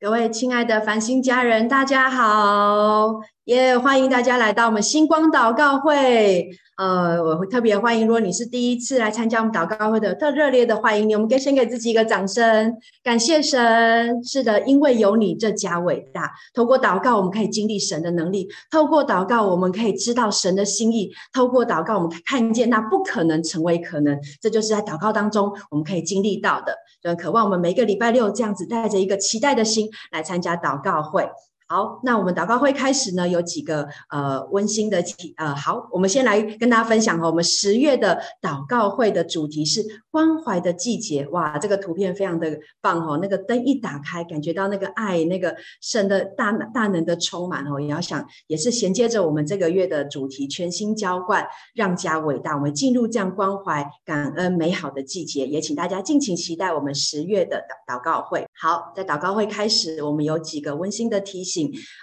[0.00, 3.20] 各位亲爱的繁星家人，大家好！
[3.48, 6.50] 耶、yeah，欢迎大家来到我们星光祷告会。
[6.76, 11.14] 呃，我会特别欢迎，如果你是第一次来参加我们祷告会的，特热烈的欢迎你。
[11.14, 14.22] 我们给先给自己一个掌声，感谢神。
[14.22, 16.30] 是的，因为有你，这家伟大。
[16.52, 24.20] 透过祷告，我们可以经历神的能力；透过祷告，我们可以知道神的心意；透过祷告，我们看见那不可能成为可能。
[24.42, 26.76] 这就是在祷告当中我们可以经历到的。
[27.02, 31.26] 就渴望我们每个礼拜六这样子带着一个期待的心来参加祷告会。
[31.70, 58.46] 好，那我们祷告会开始呢，有几个呃温馨的题呃，好，我们先来跟大家分享哈，我们十月的祷告会的主题是关怀的季节，哇，这个图片非常的棒哦，那个灯一打开，感觉到那个爱，那个神的大大能的充满哦，也要想也是衔接着我们这个月的主题，全心浇灌，让家伟大，我们进入这样关怀、感恩、美好的季节，也请大家敬请期待我们十月的祷祷告会。
[58.58, 61.57] 好，在祷告会开始，我们有几个温馨的提醒。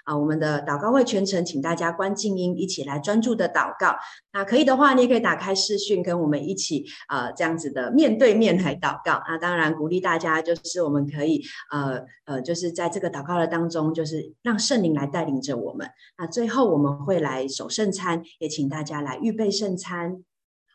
[0.06, 3.96] 啊，我们的祷告会全程，请大家关静音，一起来专注的祷告。
[4.34, 9.22] 那可以的话，你也可以打开视讯，跟我们一起呃这样子的面对面来祷告。
[9.28, 15.90] 那当然鼓励大家，就是我们可以呃呃，就是在这个祷告的当中，就是让圣灵来带领着我们。
[16.18, 20.24] 那最后我们会来守圣餐，也请大家来预备圣餐。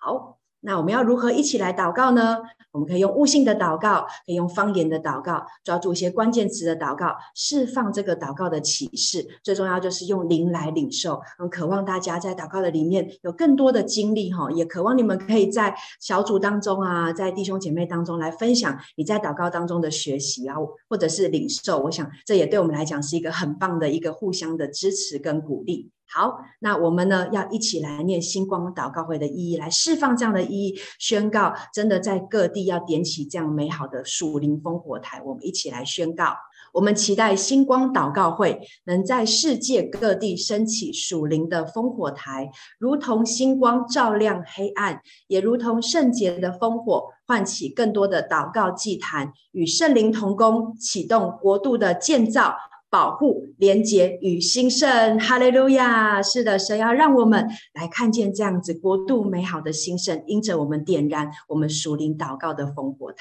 [0.01, 0.40] 好。
[0.61, 2.39] 那我们要如何一起来祷告呢？
[2.73, 9.27] 我们可以用悟性的祷告，可以用方言的祷告，抓住一些关键词的祷告，释放这个祷告的启示。
[9.43, 11.21] 最重要就是用灵来领受。
[11.37, 20.55] 很渴望大家在祷告的里面有更多的经历哈，也渴望你们可以在小组当中啊，在弟兄姐妹当中来分享你在祷告当中的学习啊，
[20.89, 21.81] 或者是领受。
[21.81, 25.91] 我想这也对我们来讲是一个很棒的一个互相的支持跟鼓励。
[26.13, 35.23] 好，那我们呢要一起来念星光祷告会的意义，来释放这样的意义，宣告真的在各地要点起这样美好的属灵烽火台。
[35.25, 36.35] 我们一起来宣告，
[36.73, 52.57] 我们期待星光祷告会能在世界各地升起属灵的烽火台，如同星光照亮黑暗，也如同圣洁的烽火唤起更多的祷告祭坛，与圣灵同工，启动国度的建造。
[52.91, 56.21] 保护、连结与兴盛，哈利路亚！
[56.21, 63.19] 是的，神要让我们来看见这样子国度美好的兴盛，因着我们点燃我们属灵祷告的烽火台。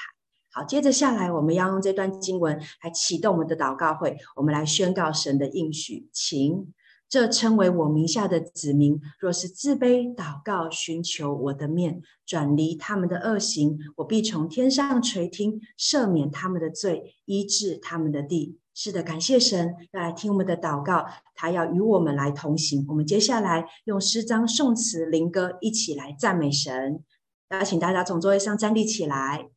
[0.52, 6.09] 好，接着下来，我们要用这段经文来启动我们的祷告会，我们来宣告神的应许。
[6.12, 6.74] 请
[7.08, 18.58] 这称为我名下的子民，若是自卑祷告，寻求我的面，转离他们的恶行，我必从天上垂听，赦免他们的罪，医治他们的地。
[18.81, 22.85] 是的，感谢神要来听我们的祷告，他要与我们来同行。
[22.88, 27.03] 我们接下来用诗章、颂词、灵歌一起来赞美神。
[27.50, 29.50] 邀请大家从座位上站立起来。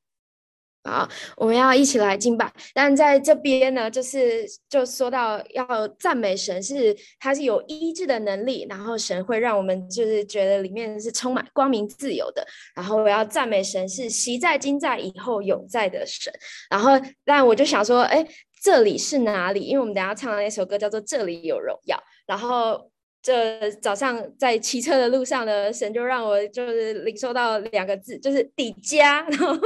[0.83, 2.53] 好，我们要一起来敬拜。
[2.75, 12.45] 但在这边呢，就是就说到要赞美神是，是他是有医治的能力，然后神会让我们就是觉得里面是充满光明、自由的。
[12.75, 16.33] 然后我要赞美神是昔在、今在、以后永在的神。
[16.69, 16.91] 然后，
[17.25, 18.27] 但我就想说，哎。
[18.63, 19.61] 这里是哪里？
[19.63, 21.97] 因为我们等下唱的那首歌叫做《这里有荣耀》。
[22.27, 22.89] 然后
[23.21, 29.23] 这早上在骑车的路上呢，神就让我就是领受到两个字，就是“底家”。
[29.29, 29.59] 然后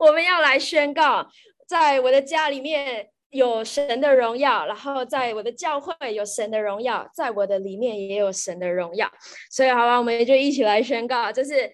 [0.00, 1.24] 我们要来宣告，
[1.68, 9.08] 在我的家里面有神的荣耀，然后在我的教会有神的荣耀，在我的里面也有神的荣耀。
[9.48, 11.70] 所以，好吧，我们就一起来宣告，就是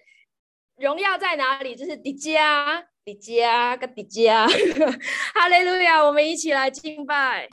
[0.75, 1.75] 荣耀在哪里？
[1.75, 2.85] 就是底家。
[3.07, 4.45] 迪迦，个迪迦，
[5.33, 6.03] 哈利路亚！
[6.03, 7.47] 我们一起来敬拜。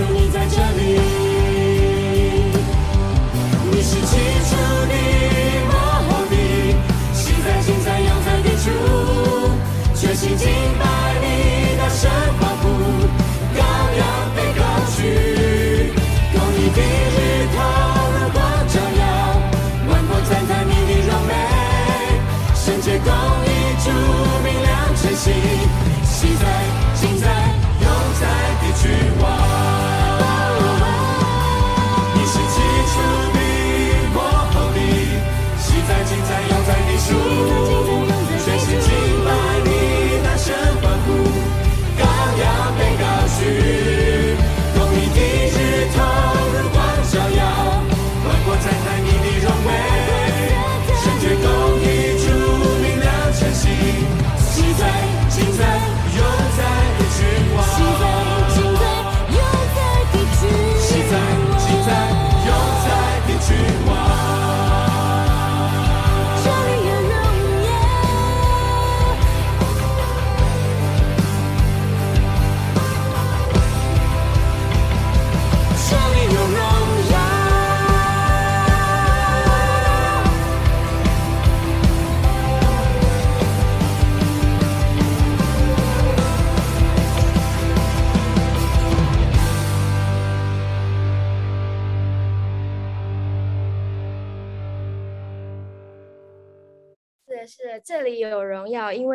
[0.00, 0.69] 有你在这。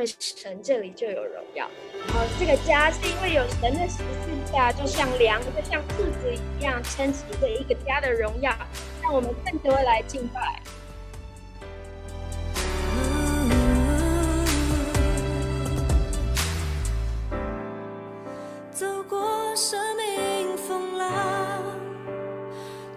[0.05, 1.67] 神这里就有荣耀，
[2.07, 8.53] 然后这个家是因为有神的十字架，就像梁，就像柱子一样撑起这一个家的荣耀，
[9.01, 10.61] 让我们更多来敬拜。
[18.71, 21.63] 走过生命风浪。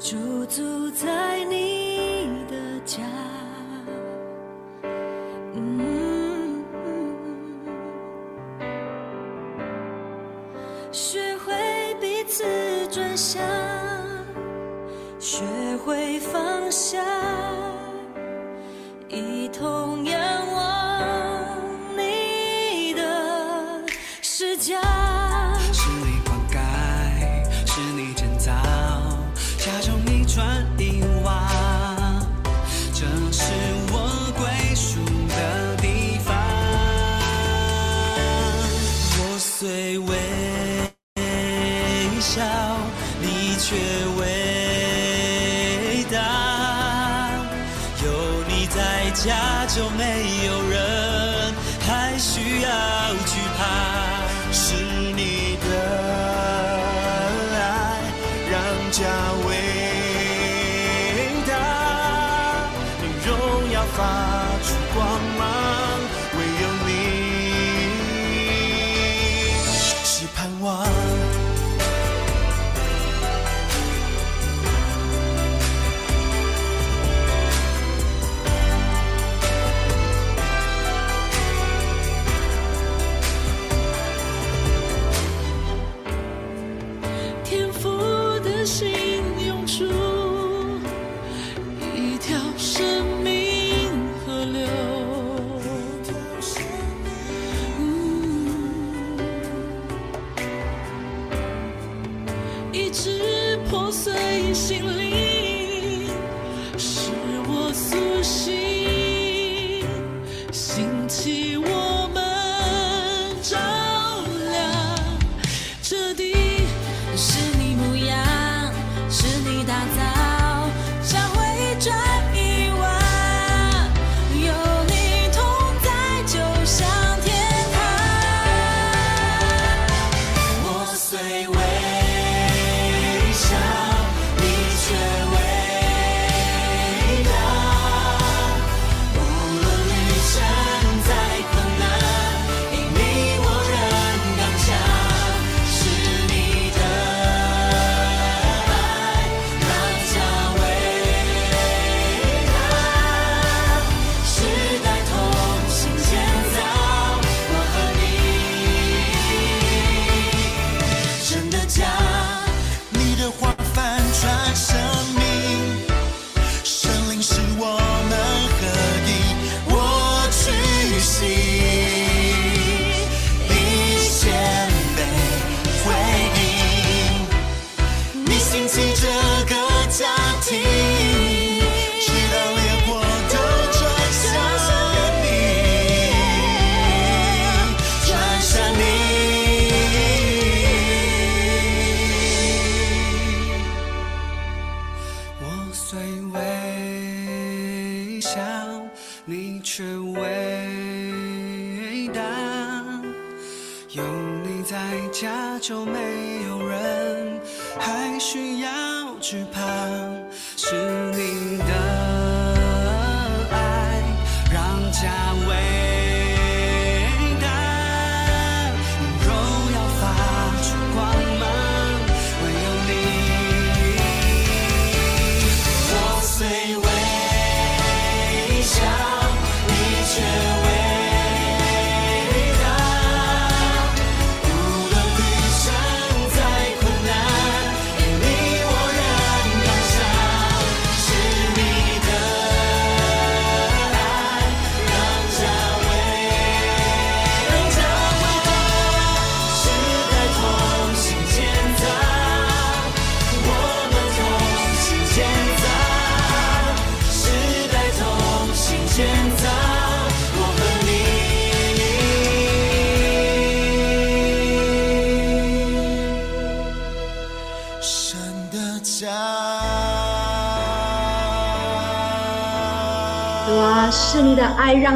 [0.01, 1.68] 驻足在你。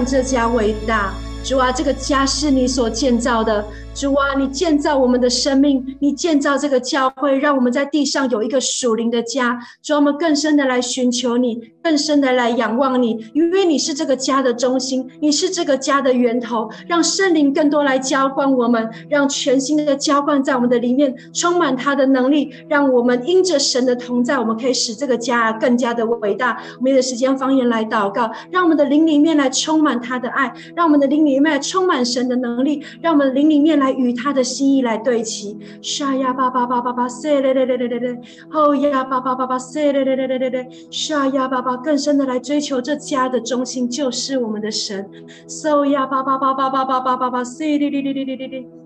[0.05, 1.13] 这家伟大，
[1.45, 3.65] 主啊，这个家是你所建造的。
[3.95, 9.59] 主啊，你建造我们的生命，你建造这个教会，让我们在地上有一个属灵的家。
[9.83, 16.71] 主啊，我们更深的来寻求你，更深的来仰望你，因为你是这个家的中心，你是这个家的源头。
[16.87, 26.57] 让圣灵更多来浇灌我们，让全新的浇灌在我们的里面，充满他的能力，让我们因着神的同在，我们可以使这个家更加的伟大。
[26.79, 45.09] 我们有时间方言来祷告，让我们的灵里面来充满他的爱，让我们的灵里面来充满神的能力，让我们灵里面来与他的心意来对齐，沙呀巴巴巴巴巴塞嘞嘞嘞嘞嘞嘞，后呀巴巴巴巴塞嘞嘞嘞嘞嘞嘞，沙呀巴巴更深的来追求这家的中心就是我们的神
[45.47, 48.82] ，so 呀巴巴巴巴巴巴巴巴巴塞嘞嘞嘞嘞嘞嘞嘞。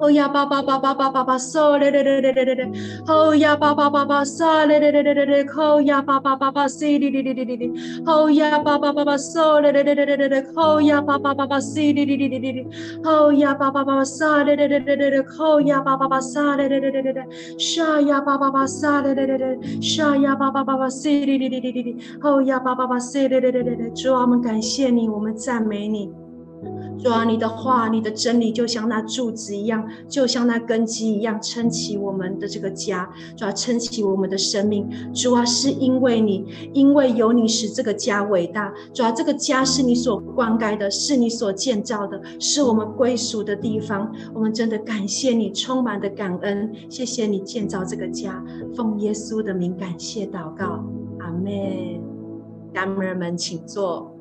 [0.00, 2.70] 哦呀，巴巴巴巴巴巴巴，嗦嘞嘞嘞嘞嘞嘞嘞！
[3.08, 5.46] 哦呀，巴巴巴巴，嗦嘞嘞嘞嘞嘞嘞！
[5.56, 7.72] 哦呀，巴巴巴巴，西哩哩哩哩哩哩！
[8.06, 10.44] 哦呀，巴巴巴巴，嗦嘞嘞嘞嘞嘞嘞嘞！
[10.54, 12.66] 哦呀，巴巴巴巴，西哩哩哩哩哩哩！
[13.04, 15.24] 哦呀，巴巴巴巴，嗦嘞嘞嘞嘞嘞嘞！
[15.38, 17.26] 哦呀，巴巴巴，嗦嘞嘞嘞嘞嘞嘞！
[17.58, 19.80] 沙呀，巴巴巴，嗦嘞嘞嘞嘞！
[19.82, 21.96] 沙呀，巴巴巴巴，西哩哩哩哩哩哩！
[22.22, 23.90] 哦呀，巴巴巴，西哩哩哩哩哩！
[24.00, 26.27] 主啊，我们感谢你，我们赞美你。
[26.98, 33.08] 主啊，你的话，你的真理，就像那柱子一样，就像那根基一样，撑起我们的这个家。
[33.36, 34.88] 主啊，撑起我们的生命。
[35.14, 38.72] 主啊，是因为你，因为有你使这个家伟大。
[38.92, 44.12] 主啊，这个家是你所灌溉的，是你所建造的，是我们归属的地方。
[44.34, 46.72] 我们真的感谢你，充满的感恩。
[46.90, 50.84] 谢谢你建造这个家，奉耶稣的名感谢祷告，
[51.20, 52.00] 阿门。
[52.74, 54.17] 家人们，请坐。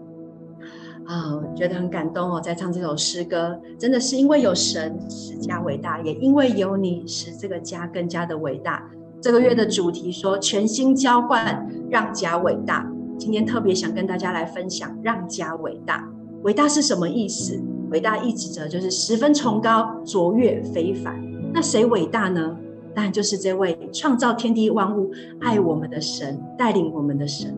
[1.07, 8.83] 啊、觉得很感动哦，在唱这首诗歌，真的是因为有神使家伟大，也因为有你使这个家更加的伟大。
[9.21, 12.85] 这个月的主题说全心浇灌，让家伟大。
[13.17, 16.07] 今天特别想跟大家来分享，让家伟大。
[16.43, 17.59] 伟大是什么意思？
[17.89, 21.19] 伟大意指着就是十分崇高、卓越、非凡。
[21.53, 22.55] 那谁伟大呢？
[22.93, 25.09] 当然就是这位创造天地万物、
[25.39, 27.57] 爱我们的神，带领我们的神。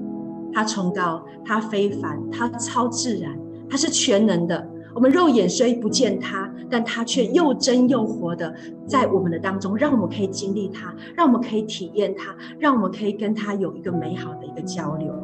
[0.60, 3.34] 他崇高，他非凡，他超自然，
[3.70, 4.70] 他是全能的。
[4.94, 8.54] 我们肉眼虽不见他，但他却又真又活的
[8.86, 15.16] 在我们的当中，让我们可以经历他，让我们可以体验他，让我们可以跟他有一个美好的一个交流。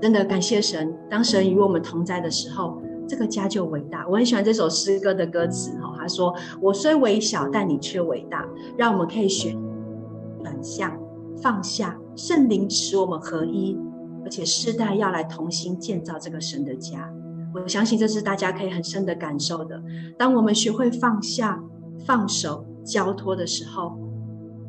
[0.00, 4.08] 真的感谢神，当神与我们同在的时候，这个家就伟大。
[4.08, 9.54] 我很喜欢这首诗歌的歌词，哈，他说：“我虽微小，但你却伟大。”让我们可以学
[10.42, 10.90] 转向。
[11.42, 13.74] 放下，圣灵使我们合一，
[14.30, 17.12] 而且世代要来同心建造这个神的家。
[17.52, 19.82] 我相信这是大家可以很深的感受的。
[20.16, 21.60] 当我们学会放下、
[22.06, 23.98] 放手、交托的时候，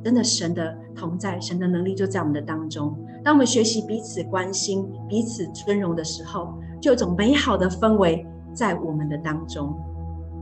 [0.03, 2.97] 真的神的同在、神的能力就在我们的当中。
[3.23, 8.25] 当我们学习彼此关心、彼此尊荣的时候，就有种美好的氛围
[8.55, 9.79] 在我们的当中。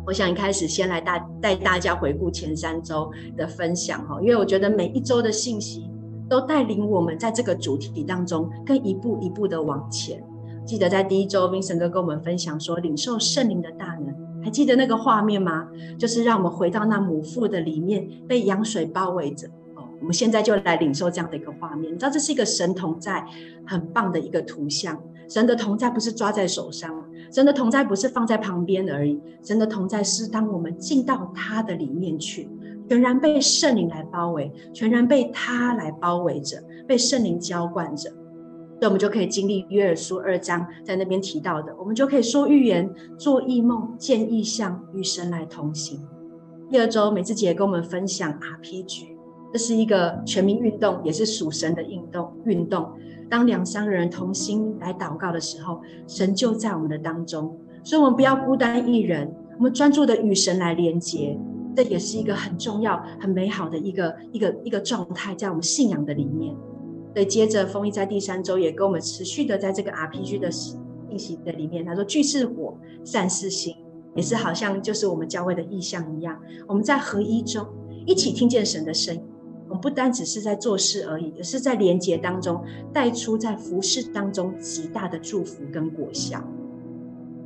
[0.08, 5.89] 我想一开始先来大带大家回顾前三周的分享哈，因为我觉得每一周的信息。
[6.30, 10.24] 都带领我们在这个主题当中，更一步一步的往前。
[10.66, 15.68] 记得在第一周，Vincent 哥跟我们分享说，领受圣灵的大能，还记得那个画面吗？
[15.98, 19.48] 就是让我们回到那母腹的里面，被羊水包围着。
[19.76, 21.92] 哦，我们现在就来领受这样的一个画面。
[21.92, 23.26] 你知道，这是一个神同在，
[23.66, 25.02] 很棒的一个图像。
[25.28, 32.48] 神的同在不是抓在手上，神的同在不是放在旁边而已，神的同在是当我们进到他的里面去。
[32.90, 38.10] 全然被圣灵来包围，全然被他来包围着，被圣灵浇灌着。
[38.10, 46.00] 所以我们就可以经历约珥书二章在那边提到的，我们就可以说预言、做异梦、见异象，与神来同行。
[46.70, 49.10] 第二周美智姐跟我们分享 RPG，
[49.52, 52.32] 这是一个全民运动，也是属神的运动。
[52.46, 52.90] 运动，
[53.30, 57.56] 当两三个人同心来祷告的时候，神就在我们的当中。
[57.84, 61.38] 所以，我们不要孤单一人，我们专注的与神来连接，
[61.82, 66.54] 这也是一个很重要、很美好的一个一个一个状态，在我们信仰的里面。
[67.14, 70.78] 所以，接着丰毅在第三周也跟我们持续的在这个 RPG 的信
[71.18, 73.74] 息的里面，他说：“聚是火，散是心，
[74.14, 76.38] 也是好像就是我们教会的意象一样。
[76.68, 77.66] 我们在合一中
[78.06, 79.24] 一起听见神的声音，
[79.70, 86.44] 我们不单只是在做事而已，而是在连结当中带出在服事当中极大的祝福跟果效。”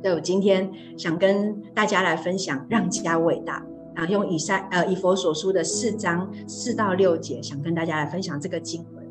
[0.02, 0.68] 所以我今天
[0.98, 9.04] 想跟大家来分享让家伟大啊，用以赛呃以佛所书的四章四到六节，想跟大家来分享这个经文。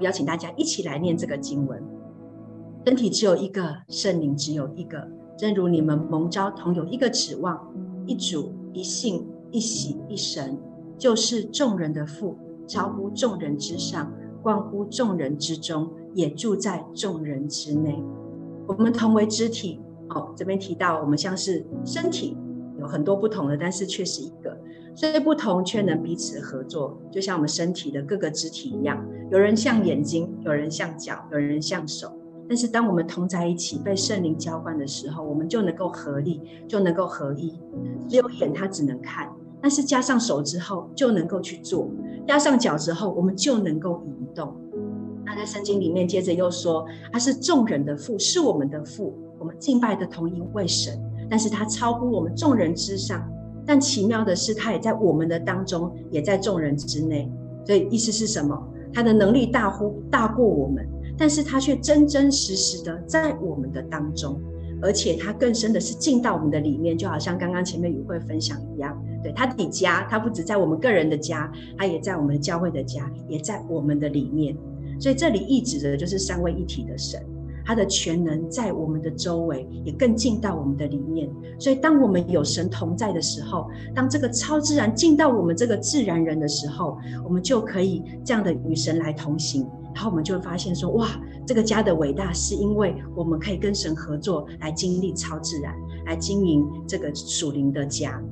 [0.00, 1.82] 邀请大家一起来念这个经文。
[2.86, 7.60] 身体只有一个，圣灵只有一个，正如你们蒙召同有一个指望，
[8.06, 10.58] 一主一信一喜一神，
[10.96, 14.10] 就是众人的父，超乎众人之上，
[14.42, 18.02] 关乎众人之中，也住在众人之内。
[18.66, 19.80] 我们同为肢体。
[20.12, 22.36] 哦，这边提到我们像是身体
[22.80, 24.56] 有很多不同的，但是却是一个，
[24.94, 32.10] 所以不同却能彼此合作，就像我们身体的各个肢体一样，有人像眼睛，有人像脚，有人像手，
[32.48, 37.60] 但是当我们同在一起，被圣灵浇灌的时候，我们就能够合力，就能够合一。
[38.08, 41.88] 只有眼它只能看，但是加上手之后就能够去做，
[42.26, 44.56] 加上脚之后我们就能够移动。
[45.24, 49.14] 那在圣经里面接着又说，他是众人的父，是我们的父。
[49.38, 53.26] 我们敬拜的同一位神，但是他超乎我们众人之上。
[53.64, 57.30] 但奇妙的是，他也在我们的当中，也在众人之内。
[57.64, 58.60] 所以意思是什么？
[58.92, 60.84] 他的能力大乎大过我们，
[61.16, 64.40] 但是他却真真实实的在我们的当中，
[64.82, 69.00] 而且他更深的是进到我们的里面，就好像刚刚前面与会分享一样。
[69.22, 74.56] 对，他的家，他不止在我们个人的家，他也在我们教会的家，也在我们的里面。
[74.98, 77.22] 所以这里意指的就是三位一体的神。
[77.64, 81.30] 他的全能在我们的周围，也更进到我们的里面。
[81.58, 89.66] 所以，当我们有神同在的时候，当这个超自然进到我们这个自然人的时候，我们就可以这样的与神来同行。
[89.94, 91.08] 然后，我们就会发现说：哇，
[91.46, 95.74] 这个家的伟大，是因为我们可以跟神合作，来经历超自然，
[96.06, 98.22] 来经营这个属灵的家。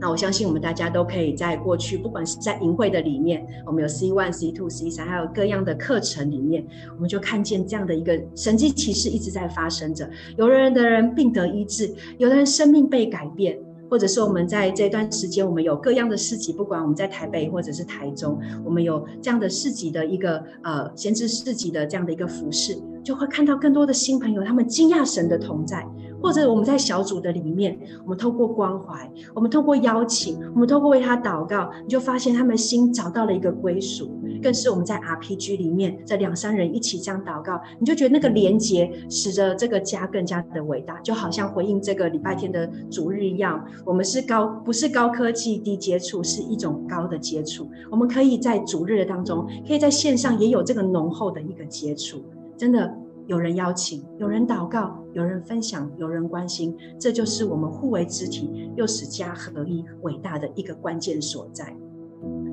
[0.00, 10.08] 那我相信我们大家都可以在过去，不管是在营会的里面，我们有 C one、C two、C 三，还有各样的课程里面，我们就看见这样的一个神迹奇事一直在发生着。
[10.36, 13.58] 有的人的人病得医治，有的人生命被改变，
[13.90, 25.84] 或者说我们在这段时间，我们有各样的市集，不管我们在台北或者是台中，我们有这样的市集的一个呃闲置市集的这样的一个服事，就会看到更多的新朋友，他们惊讶神的同在。
[26.20, 34.18] 或者我们在小组的里面，我们透过关怀，我们透过邀请，我们透过为他祷告，你就发现他们心找到了一个归属。
[34.42, 43.64] 更是我们在 RPG 里面，这两三人一起这样祷告，你就觉得那个连结使得这个家更加的伟大，就好像回应这个礼拜天的主日一样。
[43.84, 47.68] 我们是高，不是高科技低接触，是一种高的接触。
[47.90, 52.22] 我们可以在主日的当中，可以在线上也有这个浓厚的一个接触，
[52.56, 52.96] 真的。
[53.28, 61.76] 有人邀请，有人祷告，有人分享，有人关心，这就是我们互为肢体，又使家合一伟大的一个关键所在。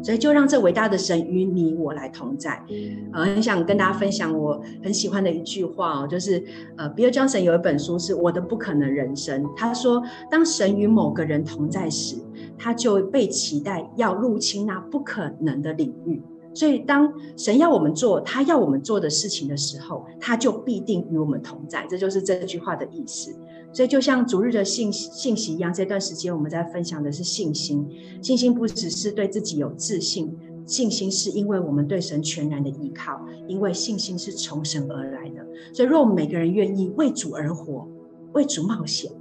[0.03, 2.61] 所以，就让这伟大的神与你我来同在。
[3.13, 6.43] 呃，很想跟大家分享我很喜欢的一句话哦，就是
[6.75, 12.17] 呃，Bill Johnson 有一本书是《我的不可能人生》，他说，当神与某个人同在时，
[12.57, 16.21] 他就被期待要入侵那不可能的领域。
[16.55, 21.85] 所以，当神要我们做他要我们做的事情的时候，他就必定与我们同在。
[21.89, 23.35] 这就是这句话的意思。
[23.73, 27.85] 所以，就像主日的信信息一样，这段时间我们在分享的是信心。
[28.21, 30.33] 信心不只是对自己有自信，
[30.65, 35.45] 信心是因为我们对神全然的依靠，因为信心是从神而来的。
[35.73, 37.85] 所以，若我们每个人愿意为主而活，
[38.31, 39.11] 为主冒险，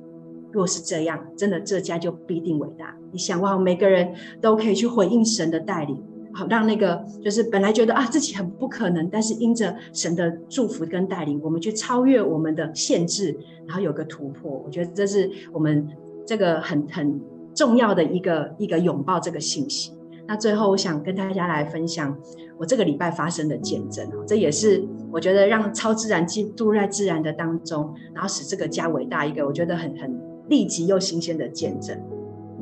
[0.52, 2.96] 若是这样，真的这家就必定伟大。
[3.10, 6.00] 你想哇，每个人都可以去回应神的带领。
[6.34, 14.60] 好，让那个就是本来觉得啊自己很不可能，但是因着神的祝福跟带领，我们去超越我们的限制，然后有个突破。
[14.64, 15.86] 我觉得这是我们
[16.26, 17.20] 这个很很
[17.54, 19.92] 重要的一个一个拥抱这个信息。
[20.26, 22.16] 那最后，我想跟大家来分享
[22.58, 24.04] 我这个礼拜发生的见证。
[24.26, 31.96] 这也是我觉得让超自然进入在自然的当中，然后使这个家伟大一个我觉得很很立即又新鲜的见证，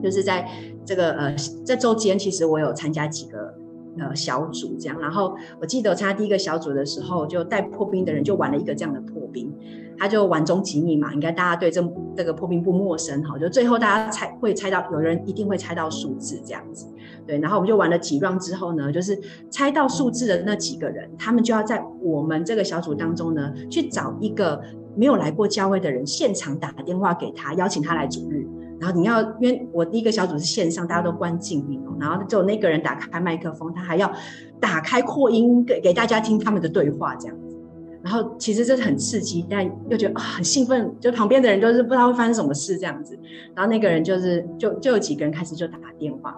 [0.02, 0.46] 就是在
[0.84, 3.61] 这个呃这周间，其实我有参加几个。
[3.98, 4.98] 呃小组这样。
[5.00, 9.52] 然后我记得我参加第一个小组的时候，就带破冰的人就玩了一个这样的破冰，
[9.98, 11.82] 他就玩终极密码，应该大家对这
[12.16, 13.38] 这个破冰不陌生哈。
[13.38, 16.86] 就最后大家猜会猜到，有人一定会猜到数字这样子。
[17.26, 19.16] 对，然后我们就玩了几 round 之后呢，就是
[19.48, 24.60] 猜到数字的那几个人，他们就要在我们这个小组当中呢，去找一个
[24.96, 28.44] 没有来过教会的人，现场打电话给他，邀请他来主日。
[28.82, 34.12] 然后你要，因为我第一个小组是线上，大家都关静音哦，然后就那个人打开麦克风，他还要
[34.58, 37.56] 打开扩音给给大家听他们的对话这样子。
[38.02, 43.16] 然后其实这是很刺激，但又觉得啊、很兴奋，就旁边的人就是不知道会发生什么事这样子。
[43.54, 46.36] 然后那个人就是就就有几个人开始就打电话。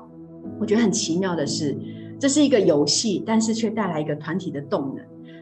[0.61, 1.75] 我觉得很奇妙的是，
[2.21, 4.99] 这是一个游戏，但是却带来一个团体的动能。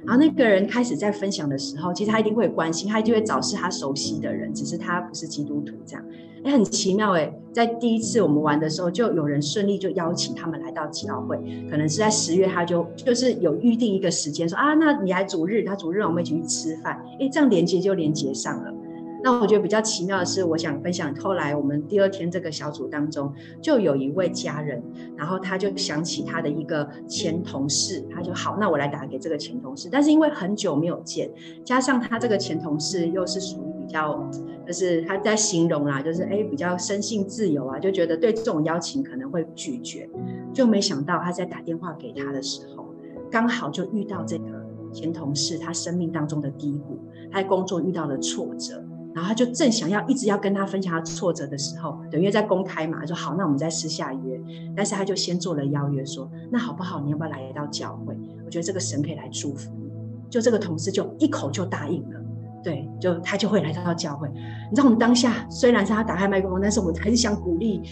[0.06, 6.04] 然后那个人开始在分享的时候，其实他一定会关心，他就会找是他熟悉的人，只是他不是基督徒这样。
[6.44, 11.36] 哎，很奇妙哎，在第一次我们玩的时候，就有人顺利就邀请他们来到祈祷会，
[11.70, 18.74] 可能是在十月，他就就是有预定一个时间说啊，那你来主日，他主日我们一起去吃饭，哎，这样连接就连接上了。
[19.24, 21.14] 那我觉得比较奇妙的是，我想分享。
[21.16, 24.82] 后来我们第二天这个小组当中，就有一位家人，
[25.16, 29.88] 然后他就想起他的一个前同事，他就好，那我来打给这个前同事。
[29.90, 31.30] 但是因为很久没有见，
[31.64, 34.28] 加上他这个前同事又是属于比较，
[34.66, 40.08] 就是他在形容啦，就是哎比较生性自由啊，就觉得对这种邀请可能会拒绝，
[40.52, 42.92] 就没想到他在打电话给他的时候，
[43.30, 44.44] 刚好就遇到这个
[44.92, 46.98] 前同事他生命当中的低谷，
[47.30, 48.82] 他在工作遇到了挫折。
[49.14, 54.40] 然后他就正想要一直要跟他分享他挫折的时候，等于在公开嘛，说好，那我们再私下约。
[54.74, 56.98] 但是他就先做了邀约，说那好不好？
[57.00, 58.16] 你要不要来到教会？
[58.44, 59.90] 我觉得这个神可以来祝福你。
[60.30, 62.20] 就这个同事就一口就答应了，
[62.64, 64.28] 对，就他就会来到教会。
[64.30, 67.82] 你知道我们当下虽然是他打开麦克风，但是我们还是想鼓励，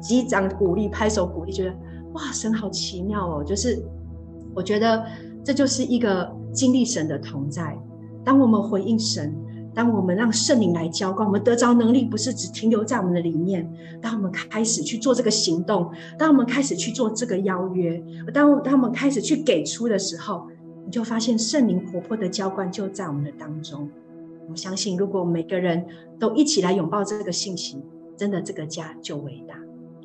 [0.00, 1.74] 击掌鼓励，拍手鼓励，觉得
[2.14, 3.44] 哇，神好奇妙哦！
[3.44, 3.84] 就是
[4.54, 5.04] 我觉得
[5.44, 7.78] 这就是一个经历神的同在。
[8.24, 9.36] 当我们回应神。
[9.74, 13.70] 当我们让圣灵来浇灌，我们得着能力，不是只停留在我们的里面。
[14.00, 18.02] 当我们开始去做这个行动，当我们开始去做这个邀约，
[18.34, 20.46] 当当我们开始去给出的时候，
[20.84, 23.88] 你就发现圣灵活泼的浇灌就在我们的当中。
[24.50, 25.84] 我相信，如果每个人
[26.18, 27.82] 都一起来拥抱这个信息，
[28.16, 29.54] 真的这个家就伟大。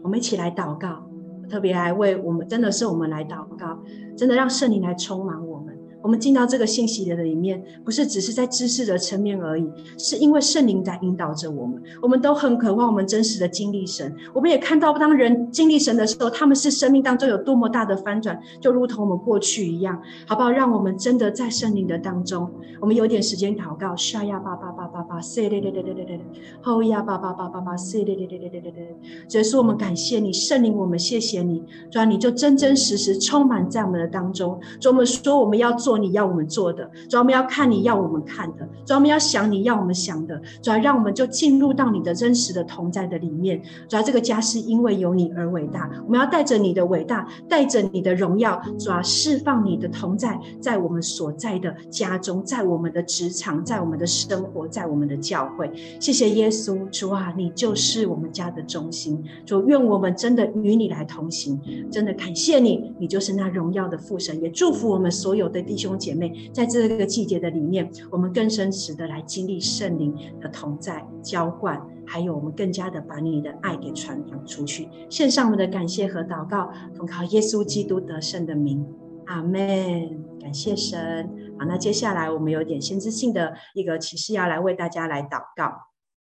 [0.01, 1.05] 我们一起来祷告，
[1.49, 3.77] 特别来为我们，真的是我们来祷告，
[4.15, 5.76] 真的让圣灵来充满我们。
[6.01, 11.81] 我们进到这个信息的里面，不是只是在知识的层面而已，是因为圣灵在引导着我们。
[12.01, 14.15] 我们都很渴望我们真实的经历神。
[14.33, 20.51] 我们也看到，当人经历神的时候，他们是生命当中有多么大的翻转，就如同我们过去一样，好不好？
[20.51, 23.95] 让我们真的在圣灵的当中，我们有点时间祷告。
[23.95, 26.21] 沙呀巴巴巴巴巴，塞嘞嘞嘞嘞嘞嘞，
[26.61, 28.95] 后呀巴巴巴巴巴，塞嘞嘞嘞嘞嘞嘞嘞。
[29.27, 34.59] 所以说，我们感谢你，圣灵，我们谢谢你，主啊，你就真真实实充满在我们的当中。
[34.79, 43.61] 主，我们说我们要做你要我们做的，主要我们要看你要我们看的，主要我们要想你要我们想的，主要让我们就进入到你的真实的同在的里面。
[43.87, 55.71] 主要这个家是因为有你而伟大，我们要带着你的伟大，带着你的荣耀，主要释放你的同在，在我们所在的家中，在我们的职场，在我们的生活，在我们的教会。
[55.99, 59.23] 谢谢耶稣，主啊，你就是我们家的中心。
[59.45, 61.59] 主，愿我们真的与你来同行，
[61.91, 66.49] 真的感谢你，你就是那荣耀的父神，也祝福我们所有的弟兄姐妹。
[66.53, 74.89] 在这个季节的里面，我们更深实的来经历圣灵的同在、浇灌，还有我们更加的把你的爱给传扬出去。
[75.09, 78.85] 献上我们的感谢和祷告，奉靠耶稣基督得胜的名，
[79.25, 80.25] 阿门。
[80.39, 81.29] 感谢神。
[81.59, 85.73] 好，那接下来我们有点先知性的一个启示要来为大家来祷告，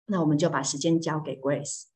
[0.08, 1.90] 那我们就把时间交给 Grace。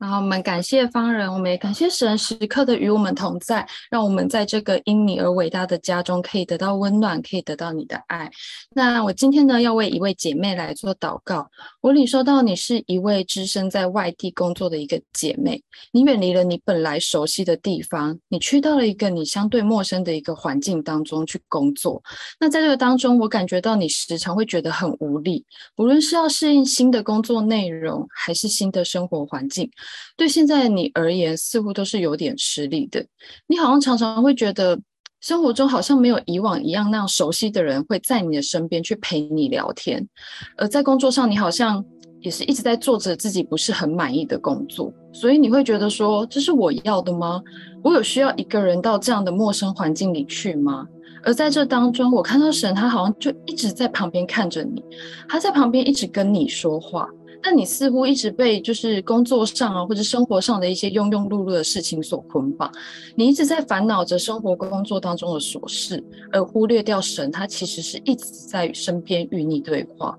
[0.00, 8.30] 然后我们感谢方人，我们也感谢神时刻的与我们同在，让我们在这个因你而伟大的家中可以得到温暖，可以得到你的爱。
[8.70, 11.50] 那我今天呢，要为一位姐妹来做祷告。
[11.80, 15.62] 我领受到你是一位只身在外地工作的一个姐妹，
[15.92, 22.02] 你远离了你本来熟悉的地方，你去到了一个你相对陌生的一个环境当中去工作。
[22.38, 25.44] 那在这个当中，我感觉到你时常会觉得很无力，
[25.76, 29.70] 无论是要适应新的工作内容，还是新的生活环境。
[30.16, 33.04] 对现在的你而言，似乎都是有点吃力的。
[33.46, 34.78] 你好像常常会觉得，
[35.20, 40.08] 生活中好像没有以往一样那样熟悉的人会在你的身边去陪你聊天，
[40.56, 41.84] 而在工作上，你好像
[42.20, 47.42] 也是一直在做着自己不是很满意的工作，所以你会觉得说，这是我要的吗？
[47.82, 50.86] 我有需要一个人到这样的陌生环境里去吗？
[51.22, 54.82] 而在这当中，我看到神，他好像就一直在旁边看着你，
[55.28, 57.06] 他在旁边一直跟你说话。
[57.42, 62.70] 但你似乎一直被就是工作上啊或者生活上的一些庸庸碌碌的事情所捆绑，
[63.14, 70.18] 你一直在烦恼着生活工作当中的琐事，而忽略掉神，他其实是一直在身边与你对话。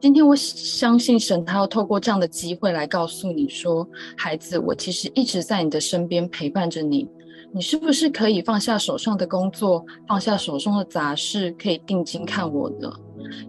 [0.00, 7.08] 今天我相信神，他要透过这样的机会来告诉你说，孩子，我其实一直在你的身边陪伴着你。
[7.54, 12.90] 你是不是可以放下手上的工作，放下手中的杂事，可以定睛看我呢？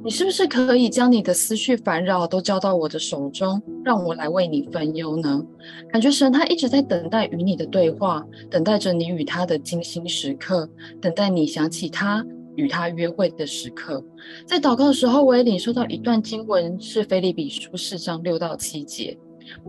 [0.03, 5.43] 你是不是可以将你的思绪烦扰都交到我的手中，让我来为你分忧呢？
[5.91, 10.69] 感觉神他一直在等待与你的对话，等待着你与他的精心时刻，
[11.01, 14.03] 等待你想起他与他约会的时刻。
[14.45, 19.17] 在祷告的时候，我也领受到一段经文，是腓立比书四章六到七节。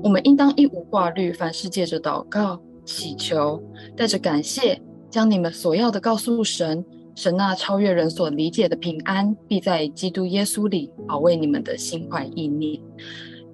[0.02, 2.60] 我们应当一无挂虑，凡事借着祷告。
[2.84, 3.62] 祈求，
[3.96, 6.84] 带着感谢，将你们所要的告诉神。
[7.14, 12.81] 神那超越人所理解的平安，必在基督耶稣里保卫你们的心怀意念。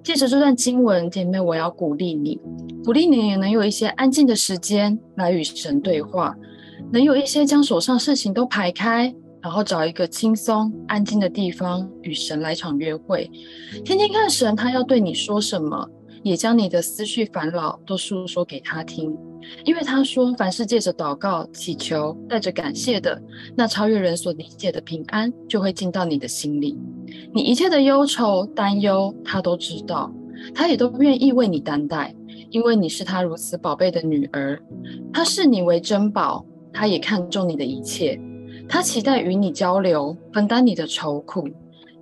[0.03, 2.39] 借着这段经文，姐妹，我要鼓励你，
[2.83, 6.35] 鼓励你也能有一些安静的时间来与神对话，
[6.91, 13.29] 能有一些将手上事情都排开，然后找一个轻松安静的地方与神来场约会，
[13.85, 15.87] 听听看神他要对你说什么。
[16.23, 19.15] 也将你的思绪烦恼都诉说给他听，
[19.65, 23.19] 因为他说，凡是借着祷告、祈求，带着感谢的，
[23.55, 26.77] 那超越人所理解的平安，就会进到你的心里。
[27.33, 30.13] 你一切的忧愁、担忧，他都知道，
[30.53, 32.13] 他也都愿意为你担待，
[32.51, 34.61] 因为你是他如此宝贝的女儿，
[35.11, 38.19] 他视你为珍宝，他也看重你的一切，
[38.69, 41.47] 他期待与你交流，分担你的愁苦，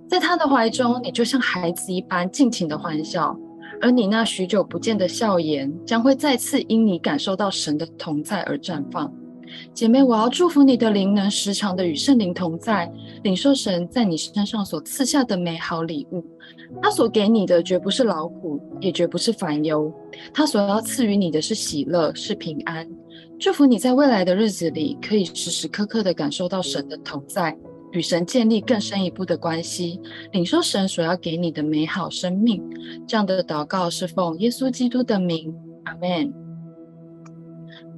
[0.06, 3.34] 在他的怀中，你就像孩子一般尽情的欢笑。
[3.80, 9.12] 而你那许久不见的笑颜，将会再次因你感受到神的同在而绽放。
[9.74, 12.92] 姐妹，我要祝福你的灵能时常的与圣灵同在，
[13.24, 16.24] 领受神在你身上所赐下的美好礼物。
[16.80, 19.92] 他所给你的绝不是劳苦，也绝不是烦忧。
[20.32, 22.88] 他所要赐予你的是喜乐，是平安。
[23.40, 27.56] 祝福你在未来的日子里，可以时时刻刻的感受到神的同在。
[27.92, 30.00] 与神建立更深一步的关系，
[30.32, 32.62] 领受神所要给你的美好生命。
[33.06, 35.52] 这样的祷告是奉耶稣基督的名，
[35.84, 36.32] 阿门。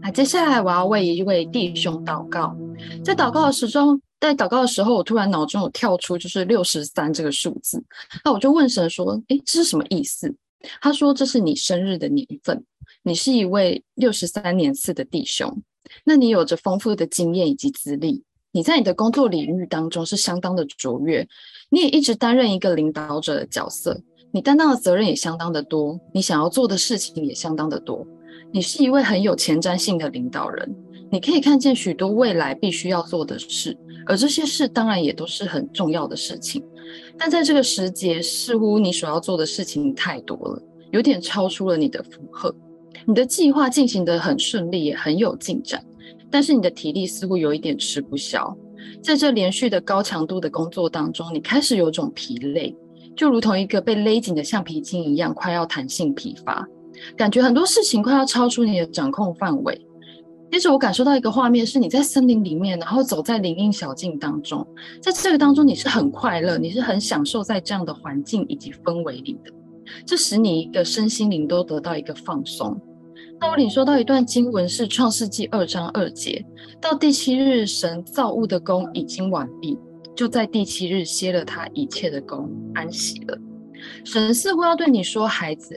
[0.01, 2.57] 那接下来我要为一位弟兄祷告。
[3.05, 7.83] 在祷告的时候，在祷告的时候，我突然脑中有跳出就是六十三这个数字。
[8.25, 10.35] 那我就问神说：“诶，这是什么意思？”
[10.81, 12.65] 他说：“这是你生日的年份，
[13.03, 15.63] 你是一位六十三年次的弟兄，
[16.05, 21.27] 那你有着丰富的经验以及资历。”你在你的工作领域当中是相当的卓越，
[21.71, 23.99] 你也一直担任一个领导者的角色，
[24.31, 28.07] 你担当的责任也相当的多，你想要做的事情也相当的多。
[28.53, 30.77] 你是一位很有前瞻性的领导人，
[31.11, 36.63] 你可以看见许多未来必须要做的事，而这些事当然也都是很重要的事情。
[37.17, 42.55] 但在这个时节，似乎你所要做的事情太多了，有点超出了你的负荷。
[43.07, 45.83] 你的计划进行得很顺利，也很有进展。
[46.33, 48.57] 但是你的体力似乎有一点吃不消，
[49.03, 52.75] 在这连续的高强度的工作当中，你开始有种疲累，
[53.15, 56.67] 就如同一个被勒紧的橡皮筋一样，快要弹性疲乏，
[57.17, 59.79] 感觉很多事情快要超出你的掌控范围。
[60.51, 64.67] 接着我感受到一个画面，是你在森林里面，然后走在林荫小径当中，
[65.01, 69.51] 在这个当中你是很快乐，你是很享受在这样的环境以及氛围里的，
[70.07, 72.79] 这使你一个身心灵都得到一个放松。
[73.43, 76.47] 那我领受到一段经文是创世纪二章二节，
[76.81, 79.77] 到第七日，神造物的工已经完毕，
[80.15, 83.37] 就在第七日歇了他一切的工，安息了。
[84.05, 85.77] 神似乎要对你说，孩子，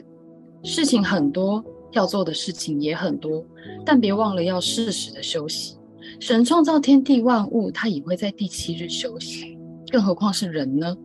[0.62, 3.44] 事情很多，要做的事情也很多，
[3.84, 5.76] 但别忘了要适时的休息。
[6.20, 9.58] 神创造天地万物，他也会在第七日休息，
[9.90, 10.96] 更何况是人呢？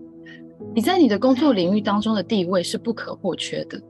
[0.75, 3.81] 你在你的工作领域当中的地位是不可或缺的。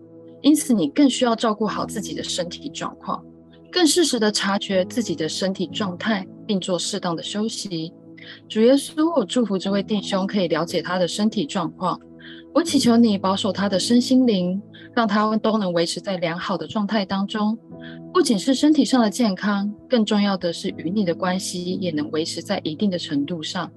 [0.42, 3.24] 因此，你更需要照顾好自己的身体状况，
[3.72, 7.94] 更适时的察觉自己的身体状态，并做适当的休息。
[8.48, 12.00] 主耶稣，我祝福这位弟兄可以了解他的身体状况。
[12.54, 14.62] 我祈求你保守他的身心灵，
[14.94, 17.58] 让他们都能维持在良好的状态当中。
[18.14, 23.72] 不仅是身体上的健康，更重要的是与你的关系也能维持在一定的程度上。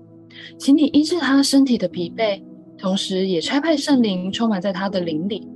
[0.58, 2.42] 请你医治他身体的疲惫，
[2.76, 5.46] 同时也差派圣灵充满在他的灵里。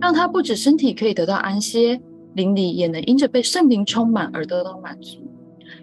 [0.00, 2.00] 让他不止身体可以得到安歇，
[2.34, 5.18] 灵里也能因着被圣灵充满而得到满足。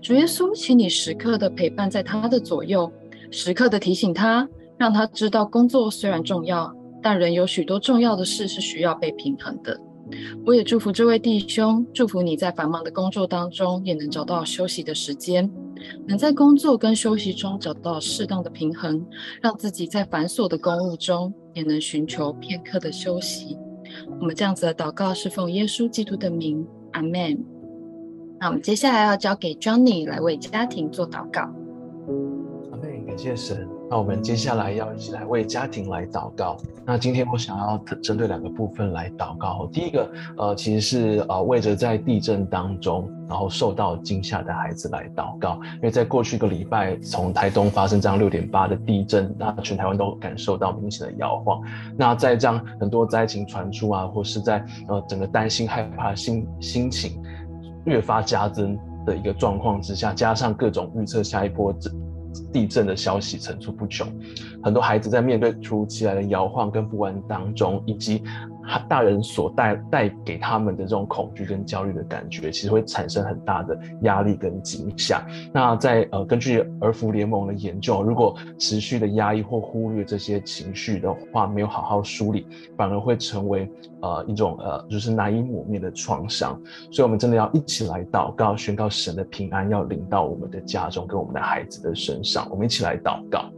[0.01, 2.91] 主耶稣，请你时刻的陪伴在他的左右，
[3.31, 9.79] 时刻的提醒他，让他知道工作虽然重要，但仍有许多重要的事是需要被平衡的。
[10.45, 15.49] 我也祝福这位弟兄，祝福你在繁忙的工作当中也能找到休息的时间，
[16.05, 19.03] 能在工作跟休息中找到适当的平衡，
[19.41, 23.57] 让自己在繁琐的公务中也能寻求片刻的休息。
[24.23, 27.37] 我们这样子的祷告是奉耶稣基督的名，阿门。
[28.39, 31.41] 那我们接下来要交给 Johnny 来为家庭做祷告。
[32.71, 33.67] 阿妹，感谢神。
[33.93, 36.57] 那我们接下来要一起来为家庭来祷告。
[36.83, 39.69] 那今天我想要针对两个部分来祷告。
[39.71, 45.59] 第一个，呃，其实是呃为着在地震当中然后受到惊吓的孩子来祷告。
[45.75, 51.61] 因为在过去一个礼拜，从台东发生这样六点八的地震，那全台湾都感受到明显的摇晃。
[51.95, 57.21] 那在这样很多灾情传出啊，或是在呃整个担心害怕心心情
[57.85, 58.75] 越发加增
[59.05, 61.71] 的一个状况之下，加上各种预测下一波
[62.51, 64.07] 地震的消息层出不穷，
[64.63, 68.23] 很多孩子在面对突如其来的摇晃跟不安当中，以及
[68.89, 75.25] 大人所带带给他们的这种恐惧跟焦虑的感觉，其实会产生很大的压力跟惊吓。
[75.53, 82.47] 那在呃根据儿福联盟的研究，如果持续的压抑或忽略这些情绪的话，没有好好梳理，
[82.77, 83.69] 反而会成为
[84.01, 86.59] 呃一种呃就是难以抹灭的创伤。
[86.91, 92.47] 所以，我们真的要一起来祷告，宣告神的平安要临到我们的家中跟我们的孩子的身上。
[92.49, 93.49] 我们一起来祷告。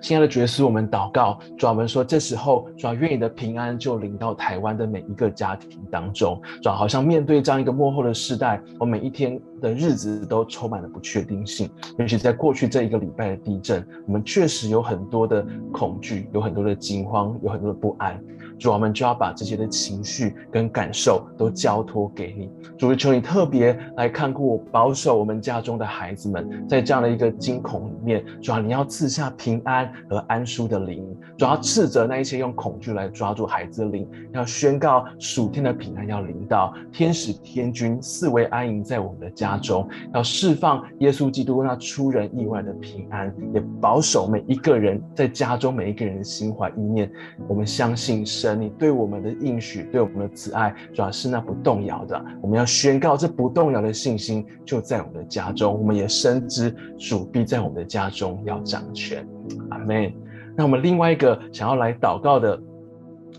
[0.00, 6.40] 亲爱的爵士，我们祷告，主啊，我们说，这时候主啊，愿你的平安就临到台湾的每一个家庭当中。
[6.62, 11.68] 主啊，好像面对这样一个幕后的时代，我每一天的日子都充满了不确定性。
[11.98, 18.22] 尤其在过去这一个礼拜的地震，我们确实有很多的恐惧，有很多的惊慌，有很多的不安。
[18.58, 22.50] 主，我们就要把这些的情绪跟感受都交托给你。
[22.78, 31.04] 主，求你特别来看顾、保守我们家中的孩子们，在这样的一个惊恐里面，主啊，你要赐下平安和安舒的灵。
[31.36, 47.10] 主要斥责那一些用恐惧来抓住孩子的灵，要宣告属天的平安要临到，天使天君四围安营在我们的家中，要释放耶稣基督那出人意外的平安，也保守每一个人在家中每一个人的心怀意念。
[47.46, 48.45] 我们相信是。
[48.54, 52.24] 你对我们的应许，对我们的慈爱，主要是那不动摇的。
[52.40, 55.72] 我们要宣告这不动摇的信心就在我们的家中。
[55.76, 59.26] 我们也深知主必在我们的家中要掌权。
[59.70, 60.12] 阿门。
[60.56, 62.60] 那我们另外一个想要来祷告的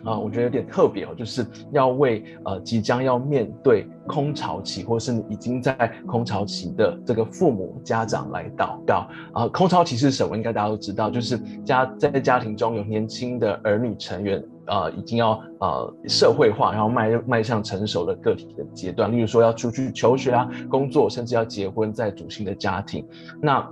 [0.04, 10.38] 啊、我觉得有点特别哦，就是要为呃即将要面对空巢期，或是你已经在空巢期的这个父母家长来祷告啊、空巢期是什么？
[10.38, 14.42] 应该大家都知道，就是家在家庭中有年轻的儿女成员。
[14.68, 19.12] 呃，已经要呃社会化，然后迈迈向成熟的个体的阶段。
[19.12, 23.06] 例如说，要出去求学啊，工作，甚至要结婚，在组新的家庭，
[23.42, 23.66] 那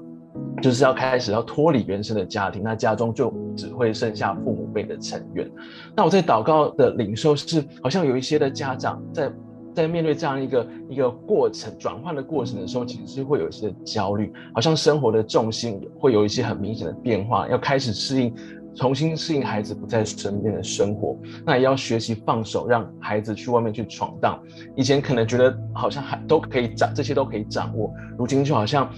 [0.62, 5.50] 就是要开始要脱离原生的家庭，那家中就只会剩下父母辈的成员。
[5.96, 9.32] 那我在祷告的领受是，好像有一些的家长在
[9.74, 18.34] 在面对这样一个一个过程转换的过程的时候，其实是会有一些焦虑，好像生活的重心会有一些很明显的变化，要开始适应。
[18.76, 24.42] 重新适应孩子不在身边的生活，那也要学习放手，让孩子去外面去闯荡。
[24.76, 28.90] 以前可能觉得好像还都可以掌，这些都可以掌握，如今就好像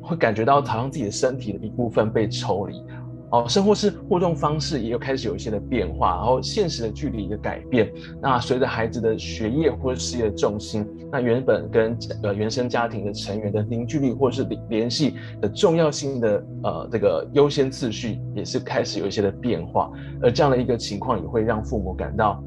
[0.00, 2.82] 会感觉到好像自己的身体的一部分被抽离。
[3.34, 7.92] 哦，生活是互动方式也有开始有一些的变化，然后现实的距离的改变。
[8.22, 19.90] 那随着孩子的学业或者事业的重心，那原本跟呃原生家庭的成员的凝聚力或是联联系的重要性的呃这个优先次序也是开始有一些的变化。
[20.22, 22.40] 而这样的一个情况也会让父母感到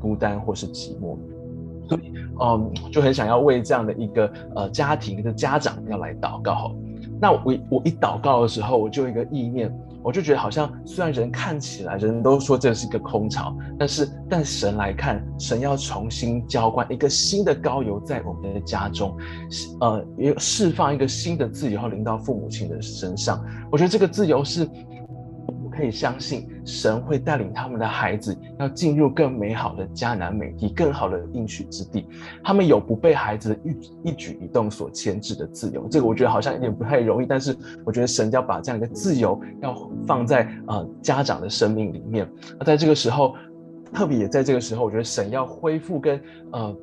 [0.00, 1.16] 孤单或是寂寞。
[1.88, 6.74] 所以，嗯，就很想要为这样的一个呃家庭的家长要来祷告。
[7.20, 9.72] 那我我一祷告的时候，我就有一个意念。
[10.04, 19.16] 我就觉得好像，虽然人看起来人都说这是一个空巢，但是但神来看，神要重新浇灌一个新的高油在我们的家中，
[19.80, 23.42] 呃，也释放一个新的自由，后临到父母亲的身上。
[23.72, 24.68] 我觉得这个自由是。
[25.74, 32.06] 可以相信神会带领他们的孩子要进入更美好的迦南美地，更好的应许之地。
[32.42, 33.58] 他们有不被孩子的
[34.04, 35.88] 一举一动所牵制的自由。
[35.90, 42.28] 这个我觉得好像有点不太容易，但是我觉得神要把这样一个自由要放在呃家长的生命里面。
[42.58, 43.34] 那在这个时候，
[43.92, 46.20] 特别也在这个时候，我觉得神要恢复跟
[46.52, 46.76] 呃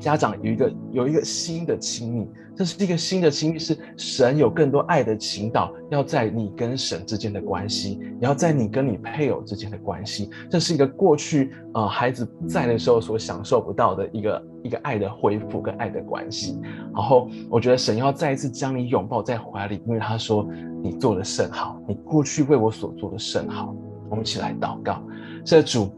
[0.00, 2.28] 家长有一个有一个新的亲密。
[2.56, 10.30] 这是一个新的亲密，是神有更多爱的倾倒，要在你跟神之间的关系，也要在你跟你配偶之间的关系。
[10.48, 16.56] 这是一个过去呃孩子在的时候所享受不到的一个一个爱的恢复跟爱的关系。
[16.94, 20.46] 然后我觉得神要再一次将你拥抱在怀里，因为他说
[20.80, 23.74] 你做的甚好，你过去为我所做的甚好。
[24.08, 25.02] 我们一起来祷告，
[25.44, 25.92] 这主。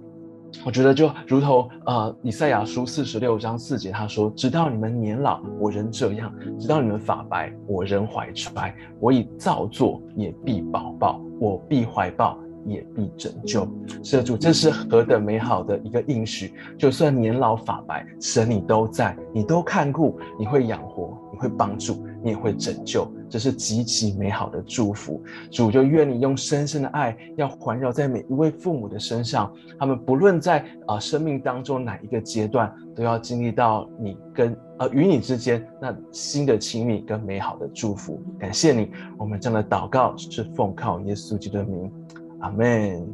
[0.65, 6.29] 我觉得就如同呃，以赛亚书四十六章四节，他说：“直到你们年老，我仍这样；
[6.59, 8.75] 直到你们发白，我仍怀揣。
[8.99, 13.69] 我已造作，也必保抱；我必怀抱，也必拯救。
[14.03, 16.53] 是的，主，这是何等美好的一个应许！
[16.77, 25.23] 就算年老发白，神你都在，你都看顾，你会养活，你会帮助，你也会拯救，这是极其美好的祝福。
[25.49, 38.21] 主，就愿你用深深的爱，要环绕在每一位父母的身上，他们不论在啊、生命当中哪一个阶段，都要经历到你跟呃与你之间那新的亲密跟美好的祝福。
[38.41, 41.93] 感谢你，我们这样的祷告是奉靠耶稣基督的名，
[42.41, 43.07] 阿门。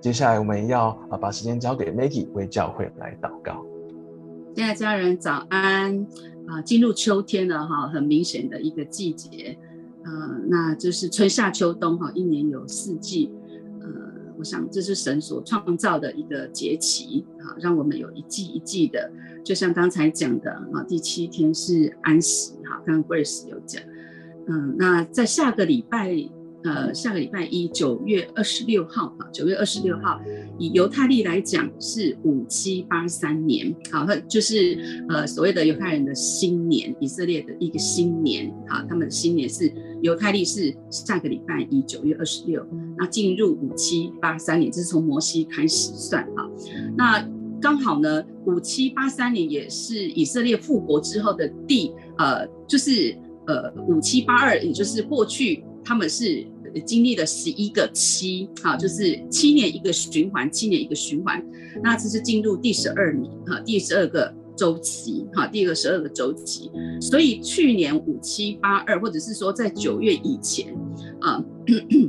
[0.00, 3.64] 接下来我们要啊把时间交给 Maggie 为教会来祷告。
[4.54, 6.04] 亲爱的家人早安
[6.48, 6.60] 啊！
[6.62, 9.58] 进入秋天了哈，很明显的一个季节，
[10.04, 13.30] 呃，那就是春夏秋冬哈，一年有四季，
[13.80, 13.88] 呃，
[14.38, 19.10] 我想这是神所创造的一个节气啊，让我们有一季一季的，
[19.44, 23.82] 就像刚才讲的啊，第七天是安息哈，刚刚 Grace 有讲，
[24.46, 26.28] 嗯，那在下个礼拜。
[26.64, 30.20] 呃，下个礼拜一，九月二十六号啊，九月二十六号，
[30.58, 34.76] 以犹太历来讲是五七八三年，好，就是
[35.08, 42.66] 呃所谓的犹太人的新年，以色列的一个新年，好，他们的新年是犹太历是下个礼拜一，九月二十六，
[42.98, 46.50] 那进入五七八三年，这是从摩西开始算哈，
[46.96, 47.24] 那
[47.62, 55.62] 刚好呢，五七八三年也是以色列复国之后的第呃，就是呃五七八二，也就是过去。
[55.84, 56.46] 他们是
[56.84, 61.42] 经历了十一个七，哈，就是七年一个循环，七年一个循环。
[61.82, 66.70] 那这是进入第十二年，哈，第十二个周期，哈，第二个十二个周期。
[67.00, 70.76] 所以去年五七八二，或者是说在九月以前，
[71.20, 71.42] 啊，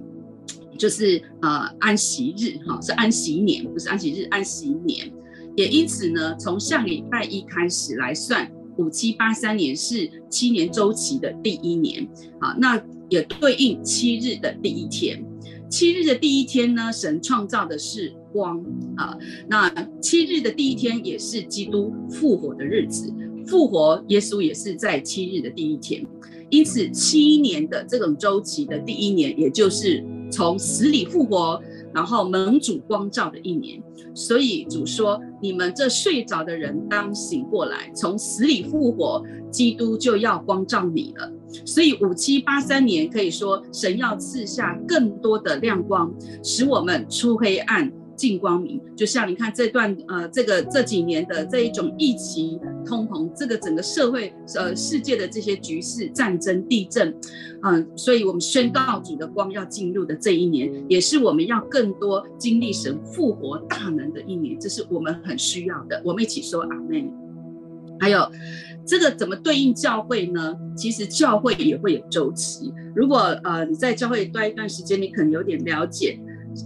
[0.78, 5.10] 就是呃安息日，哈，是安息年，不是安息日，安息年。
[5.56, 12.06] 也因此呢，从上礼拜一开始来算，五七八三年是七年周期的第一年，
[12.42, 12.82] 好，那。
[13.10, 15.24] 也对应七日的第一天，
[15.70, 18.64] 七日的第一天呢，神创造的是光
[18.96, 19.18] 啊。
[19.48, 19.70] 那
[20.02, 23.14] 七日的第一天也是基督复活的日子，
[23.46, 26.06] 复活耶稣也是在七日的第一天。
[26.50, 31.62] 因此，七年的这种周期的第一年，也就是从死里复活，
[31.94, 33.82] 然后蒙主光照的一年。
[34.16, 41.32] 所以主说：“你们这睡着的人，当醒过来，从死里复活，基督就要光照你了。”
[41.66, 48.80] 所以五七八三年可以说，神要赐下更多的亮光，使我们出黑暗进光明。
[48.96, 57.16] 就像你看这段呃，这个这几年的这一种疫情、通膨，这个整个社会呃世界的这些局势、战争、地震，
[57.64, 66.02] 嗯、所以我们宣告主的光要进入的这一年，也是我们要更多经历神复活大能的一年，这是我们很需要的。
[66.04, 67.29] 我们一起说阿门。
[68.00, 68.30] 还有。
[68.88, 70.56] 这个怎么对应教会呢？
[70.76, 72.74] 其实教会也会有周期。
[72.96, 76.20] 如果呃你在教会待一段时间，你可能有点了解。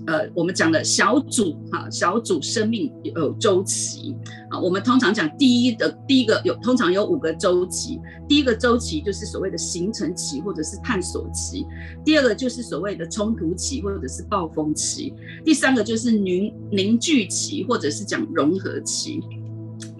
[0.07, 4.15] 呃，我们讲的小组哈，小组生命有周期
[4.49, 4.57] 啊。
[4.57, 7.99] 我们通常讲第一的第一个有通常有五个周期。
[8.25, 11.65] 第一个周期就是所谓的形成期或者是探索期。
[12.05, 15.13] 第二个就是所谓的冲突期或者是暴风期。
[15.43, 19.19] 第三个就是凝凝聚期或者是讲融合期。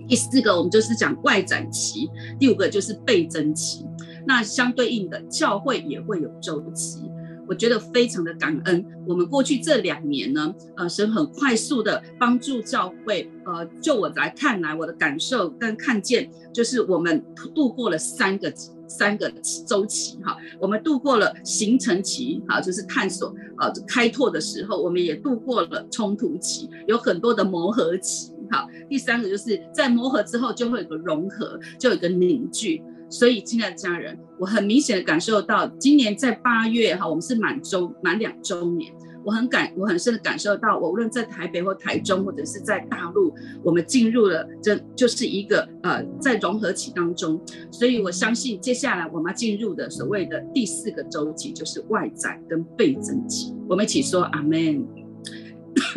[0.08, 3.86] 第四个，我们就是讲外展期；第五个就是倍增期。
[4.26, 7.04] 那相对应的，教会也会有周期。
[7.46, 8.86] 我觉得非常的感恩。
[9.06, 13.30] 我们过去这两年呢，呃，神很快速的帮助教会。
[13.46, 17.22] 呃，就我来看来，我的感受跟看见，就是我们
[17.54, 18.52] 度过了三个
[18.88, 19.30] 三个
[19.68, 20.38] 周期哈。
[20.58, 28.32] 我们度过了形成期，哈，就是探索呃开拓的时候，我们也度过了冲突期，有很多的磨合期。
[28.54, 32.84] 好，第三个就是在磨合之后，就会有个融合，就有个凝聚。
[33.10, 38.94] 所以，亲爱的家人，我很明显的感受到，今年在八月哈，我们是满周满两周年。
[39.26, 43.34] 我很感，我很深的感受到，我无论在台北或台中，或者是在大陆，
[43.64, 47.42] 我们进入了这就是一个呃在融合期当中。
[47.72, 53.56] 所以我相信，接下来我们要进入的所谓的第四个周期，就是外在跟倍增期。
[53.68, 54.86] 我们一起说阿门。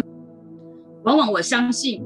[1.04, 2.02] 往往我相信。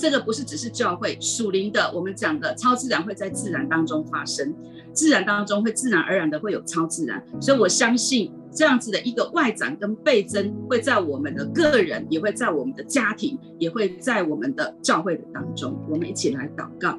[0.00, 4.54] 这个不是只是教会属灵的，我们讲的超自然会在自然当中发生，
[4.94, 16.98] 自然当中会自然而然的会有超自然，所以我相信这样子的一个外展跟倍增会在我们的个人，也会在我们的家庭，也会在我们的教会的当中，我们一起来祷告。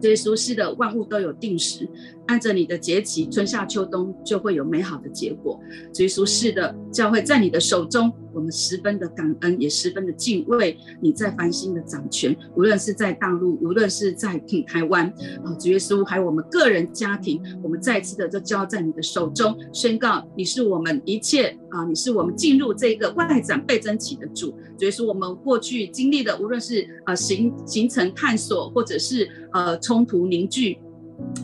[0.00, 1.88] 这些俗世的万物都有定时，
[2.26, 5.60] 按着你的节期，春夏秋冬就会有美好的结果。
[5.92, 8.12] 这些俗世的教会在你的手中。
[8.34, 15.06] 我们十分的感恩，也十分的敬畏你在繁星的掌权，无论是在大陆，无论是在台湾，
[15.44, 24.54] 啊，主耶稣，还有我们个人家庭，我们再次的就交在你的手中，宣告你是我们一切啊，你是我们进入这个外展倍增期的主。
[24.78, 30.78] 主耶稣，我们过去经历的，无论是呃行行程探索，或者是呃冲突凝聚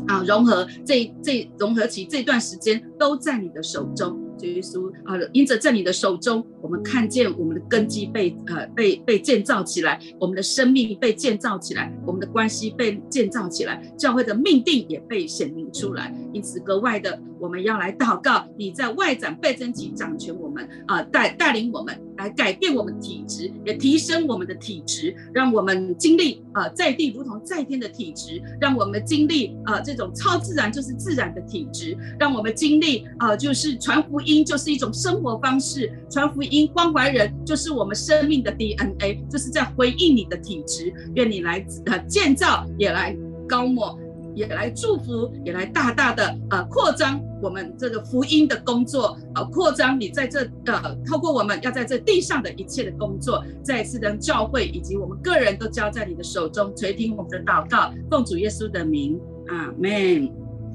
[0.07, 4.19] 啊融合，这这融合期这段时间都在你的手中。
[4.39, 16.15] 主耶稣啊，因着在你的手中，我们看见我们的根基被呃被被建造起来，我们的生命被建造起来，我们的关系被建造起来，教会的命定也被显明出来。
[16.33, 34.39] 因此，格外的，我们要来祷告，你在外展倍增期掌权我们啊，带带领我们来改变我们体质，也提升我们的体质，让我们经历啊在地如同在天的体质，让我们经历啊这种超自然就是自然的体质，让我们经历啊就是传福音。
[34.49, 40.93] 就是一种生活方式，传福音、因关怀人，就是我们生命的 DNA，就是在回应你的体质。
[41.15, 43.17] 愿你来呃建造，也来
[43.49, 43.99] 高抹，
[44.35, 59.19] 也来祝福，也来大大的呃扩张我们这个福音的工作，呃扩张你在这呃透过我们要在这地上的一切的工作，再一次将教会以及我们个人都交在你的手中，垂听我们的祷告，奉主耶稣的名，
[59.49, 60.31] 阿门。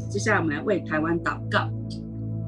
[0.10, 1.70] 接下来我们来为台湾祷告。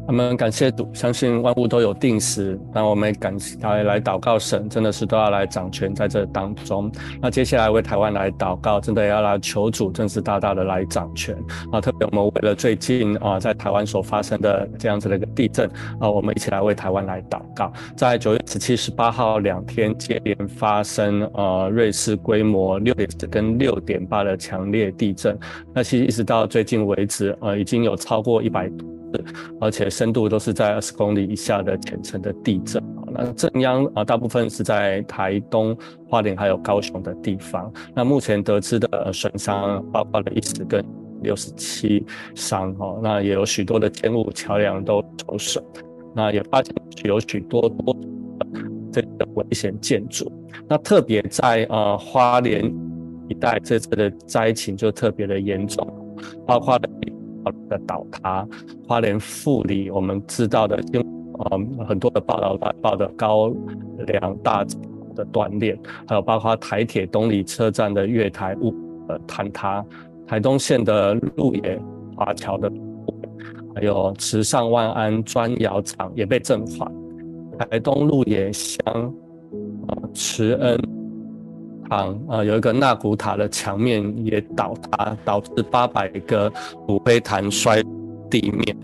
[0.08, 2.60] 我们感谢主，相信万物都有定时。
[2.72, 6.92] 那我们感来来祷告神，真的是都要来掌权在这当中。
[7.20, 11.36] 那接下来为台湾来祷告，真的要来求主，真是大大的来掌权
[11.72, 11.82] 啊！
[11.82, 15.68] 特别我们为了最近啊，在台湾所发生的这样子的一个地震
[16.00, 17.74] 啊，我们一起来为台湾来祷告。
[17.98, 25.36] 在九月十七、十八号两天接连发生呃瑞士规模六点四跟六点八的强烈地震。
[25.74, 28.70] 那其实一直到最近为止，呃，已经有超过一百。
[29.60, 32.82] 而且深度都是在二十公里以下的浅层的地震。
[33.12, 35.78] 那震央啊，大部分是在台东、
[36.10, 37.72] 花莲还有高雄的地方。
[37.94, 40.84] 那目前得知的损伤包括了一死跟
[41.22, 43.00] 六十七伤哦。
[43.02, 45.64] 那也有许多的建物桥梁都受损。
[46.14, 47.96] 那也发现有许多多
[48.92, 50.32] 这个危险建筑。
[50.68, 52.66] 那特别在呃花莲
[53.30, 55.88] 一带，这次的灾情就特别的严重，
[56.46, 56.90] 包括了。
[57.70, 58.48] 的倒塌，
[58.88, 61.02] 花莲富里，我们知道的，因
[61.40, 63.52] 呃很多的报道报的高
[64.08, 64.66] 梁大
[65.16, 65.78] 的断裂，
[66.08, 68.74] 还有包括台铁东里车站的月台物
[69.08, 69.84] 呃坍塌，
[70.28, 71.80] 台东县的鹿野
[72.16, 72.72] 华侨的，
[73.76, 76.92] 还有池上万安砖窑厂也被震垮，
[77.60, 78.80] 台东鹿野乡
[79.88, 80.95] 呃池恩。
[81.90, 86.52] 啊，呃，有一个纳古塔的墙面也倒塌，导致八百个
[86.88, 87.84] 骨灰坛摔
[88.30, 88.78] 地面。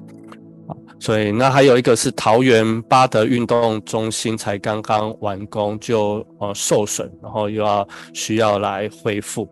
[0.67, 9.47] 啊，所以那还有一个是桃园巴德运动中心才刚刚完工就呃受损，然后又要需要来恢复。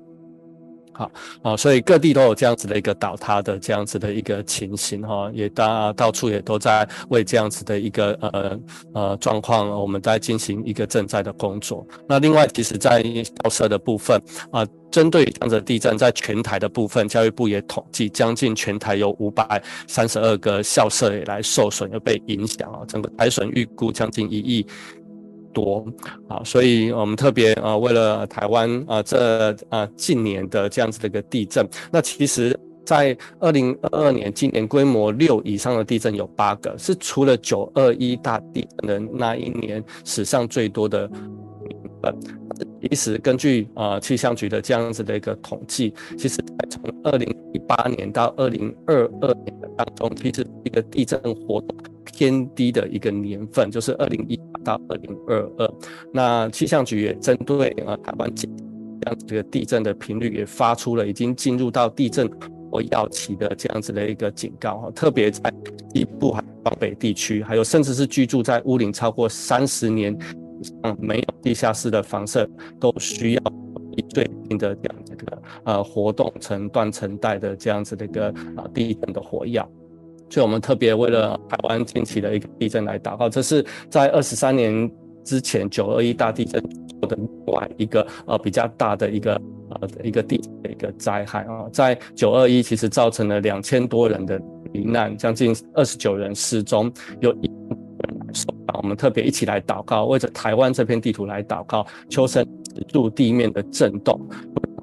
[0.99, 1.09] 好
[1.41, 8.59] 啊，所以各地都有这样子的一个倒塌的这样子的一个情形哈，也大到处也都在为这样子的一个呃
[8.93, 11.87] 呃状况，我们在进行一个赈灾的工作。
[12.05, 13.01] 那另外，其实在
[13.43, 14.21] 校舍的部分
[14.51, 24.67] 啊，针对这样的地震，在全台的部分，教育部也统计，将近全台有五百三十二个校舍也来受损，又被影响啊，整个台损预估将近一亿。
[25.59, 25.85] 多
[26.29, 41.09] 啊，所以我们特别啊，为了台湾啊，这啊近年的这样子的一个地震，那其实，在二零二二年，今年规模六以上的地震有八个，是除了九二一大地震的那一年史上最多的
[42.01, 42.19] 年
[42.59, 42.67] 份。
[42.81, 51.75] 其实根据啊气象局的这样子的一个统计，其实在从二零一八年到二零二二年当中，其实一个地震活动。
[52.11, 55.73] 偏低的一个年份，就是二零一八到二零二二。
[56.11, 58.45] 那气象局也针对啊台湾这
[59.05, 62.29] 样这个地震的频率，也发出了已经进入到地震
[62.69, 64.91] 活跃期的这样子的一个警告哈。
[64.91, 65.53] 特别在
[65.93, 70.17] 西部还有北地区，还有甚至是居住在屋龄超过三十年
[70.63, 72.47] 上没有地下室的房舍，
[72.79, 73.41] 都需要
[74.09, 79.59] 最近的这样子的呃活动层断层带的这样子的一个啊地震的活跃。
[80.31, 83.27] 所以，我们特别为了台湾近期的一个地震来祷告。
[83.27, 84.89] 这是在二十三年
[85.23, 86.61] 之前九二一大地震
[87.01, 89.41] 的另外一个呃比较大的一个
[89.71, 91.67] 呃一个地的一个灾害啊。
[91.73, 94.39] 在九二一其实造成了两千多人的
[94.71, 97.49] 罹难，将近二十九人失踪，有一
[98.81, 104.19] 我们特别一起来祷告，为着台湾这片地图来祷告，求神止住地面的震动，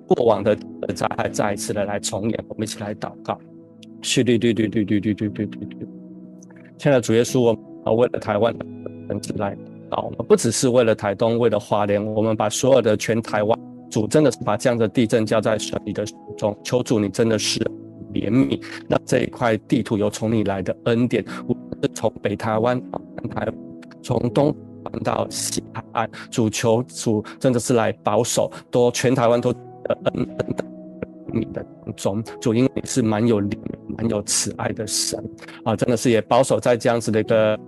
[0.07, 0.57] 过往的
[0.95, 2.45] 灾害再一次的来重演。
[2.49, 3.39] 我们一起来祷告。
[4.03, 5.89] 去对对对对对对对对对对，
[6.79, 8.65] 现在主耶稣，我啊为了台湾的
[9.09, 9.57] 人子来
[9.91, 13.59] 告，不只是为了台东，为了花莲，我们把所有的全台湾，
[13.91, 17.59] 主真的是把这样的地震交在神你的手中，求主你真的是
[18.13, 21.25] 怜悯，那这一块地图有从你来的恩典，
[21.83, 23.53] 是从北台湾到南台，
[24.03, 24.55] 从东
[25.03, 30.64] 到西海岸，主求主真的是来保守，都全台湾都恩恩的
[31.33, 33.59] 你的当中，主因为是蛮有怜、
[33.97, 35.22] 蛮有慈爱的神
[35.64, 37.59] 啊，真的是也保守在这样子的一个。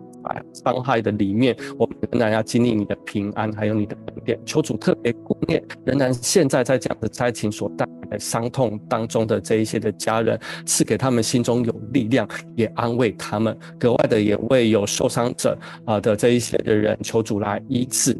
[0.52, 4.38] 伤害的里面，我们仍然要经历你的平安，还有你的恩典。
[4.44, 13.56] 求主特别顾念，仍然现在在这样的灾情所带来的伤痛当中的这一些的家人，赐给他们心中有力量，也安慰他们。
[13.78, 18.16] 格外的也为有受伤者啊的这一些的人，求主来医治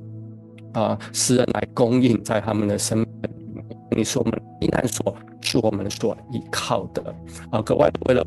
[0.72, 3.08] 啊，施恩来供应在他们的生命。
[3.96, 7.14] 你是我们避难所，是我们所依靠的
[7.50, 7.62] 啊。
[7.62, 8.24] 格外的为了。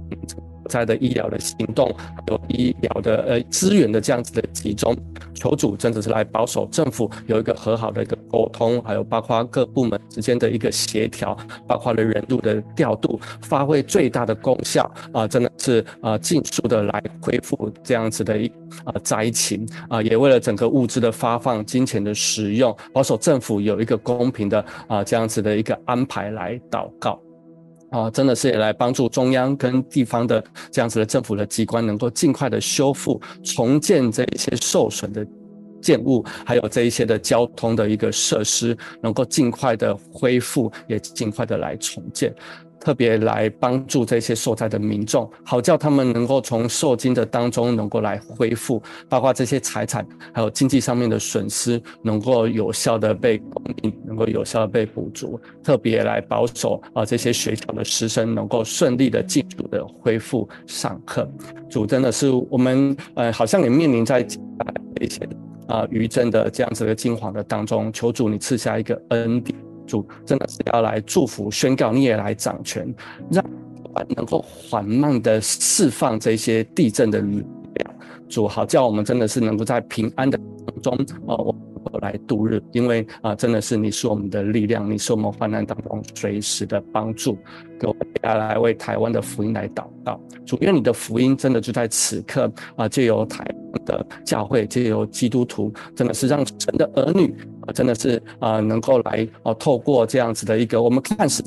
[0.70, 1.94] 在的医疗的行动，
[2.28, 4.96] 有医疗的呃资源的这样子的集中，
[5.34, 11.38] 求主真的是来保守政府有一个和好的一个沟通，还有包括各部门之间的一个协调，
[11.68, 18.48] 包括了人路的调度，发挥最大的功效啊、真的是啊，尽速的来恢复这样子的一
[18.84, 27.20] 啊灾情啊，也为了整个物资的发放、金钱的使用，保守政府有一个公平的啊、这样子的一个安排来祷告。
[27.92, 35.28] 啊，真的是也来帮助中央跟地方的这样子的政府的机关，能够尽快的修复、重建这一些受损的
[35.82, 42.34] 建物，还有这一些的交通的一个设施，能够尽快的恢复，也尽快的来重建。
[42.82, 55.40] 特别来帮助这些受灾的民众，好叫他们能够从受惊的当中能够来恢复，包括这些财产还有经济上面的损失，能够有效的被供应，能够有效的被补足。
[55.64, 61.30] 特别来保守啊，这些学校的师生能够顺利的进入的恢复上课。
[61.70, 64.22] 主真的是我们呃，好像也面临在
[65.00, 65.30] 一些
[65.68, 69.71] 啊余震的这样子的惊惶的当中，求主你赐下一个恩典。
[69.92, 72.96] 主真的是要来祝福、宣告，你也来掌权，
[73.30, 73.44] 让
[74.16, 77.44] 能够缓慢的释放这些地震的力
[77.76, 77.94] 量。
[78.30, 80.40] 主好叫我们真的是能够在平安的
[80.82, 81.56] 中哦，我
[82.02, 87.38] 来度日，因为啊，真的是你是我们的力量，你是我们患难当中随时的帮助。
[87.80, 97.36] 给我们带来为台湾的福音来祷告，主愿你的福音真的就在此刻啊，借由台湾的教会，借由基督徒，真的是让神的儿女。
[97.62, 101.44] 啊，真的是啊，能够来啊，透过这样子的一个我们看似，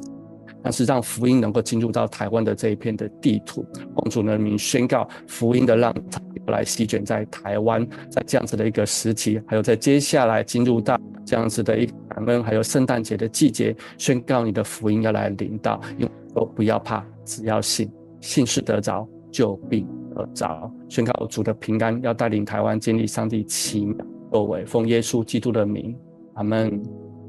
[0.64, 17.90] 但是让福音能够进入到台湾的这一片的地图，奉主人民宣告福音的浪潮来席卷在台湾，在这样子的一个时期，还有在接下来进入到这样子的一个感恩，还有圣诞节的季节，宣告你的福音要来临到，因为都不要怕，只要信，
[18.22, 20.72] 信是得着，就必得着。
[20.88, 23.96] 宣告主的平安要带领台湾经历上帝奇妙
[24.30, 25.94] 作为，奉耶稣基督的名。
[26.34, 26.82] 阿门，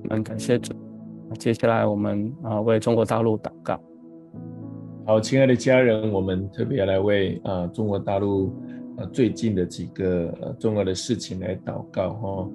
[0.03, 0.84] 我们感谢主。
[1.35, 3.79] 接下来我们啊为中国大陆祷告。
[5.05, 8.53] 好，亲爱的家人，我们特别来为啊中国大陆
[8.97, 12.49] 呃最近的几个重要的事情来祷告哈。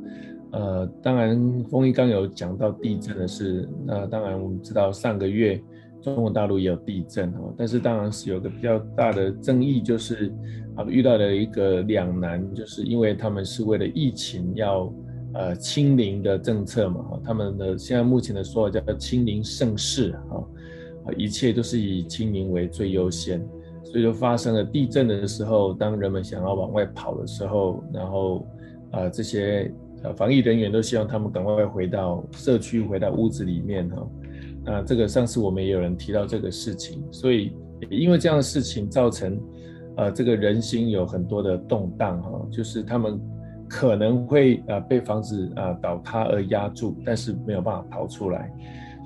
[0.52, 5.62] 呃，当然，丰一刚有讲到地震的事，那当然我们知道上个月
[6.02, 10.32] 中国大陆也有地震哦，但是当然是有个比较大的争议，就是
[10.74, 14.92] 啊遇到了一个两难，就是因为他们是为了疫情要。
[15.32, 20.44] 呃，清零的政策嘛，哈，他们的现在目前的说法叫清零盛世，哈，
[21.04, 23.40] 啊，一切都是以清零为最优先，
[23.84, 28.44] 所以就发生了地震的时候，当人们想要往外跑的时候，然后，
[28.90, 29.72] 啊，这些
[30.02, 34.08] 呃防疫人员都希望他们赶快回到社区，回到屋子里面，哈，
[34.64, 37.52] 那这个上次我们也有人提到这个事情，所以
[37.88, 39.40] 因为这样的事情造成，
[39.96, 43.20] 呃，这个人心有很多的动荡，哈，就是他们。
[43.70, 48.50] 可能会呃被房子啊倒塌而压住，但是没有办法逃出来。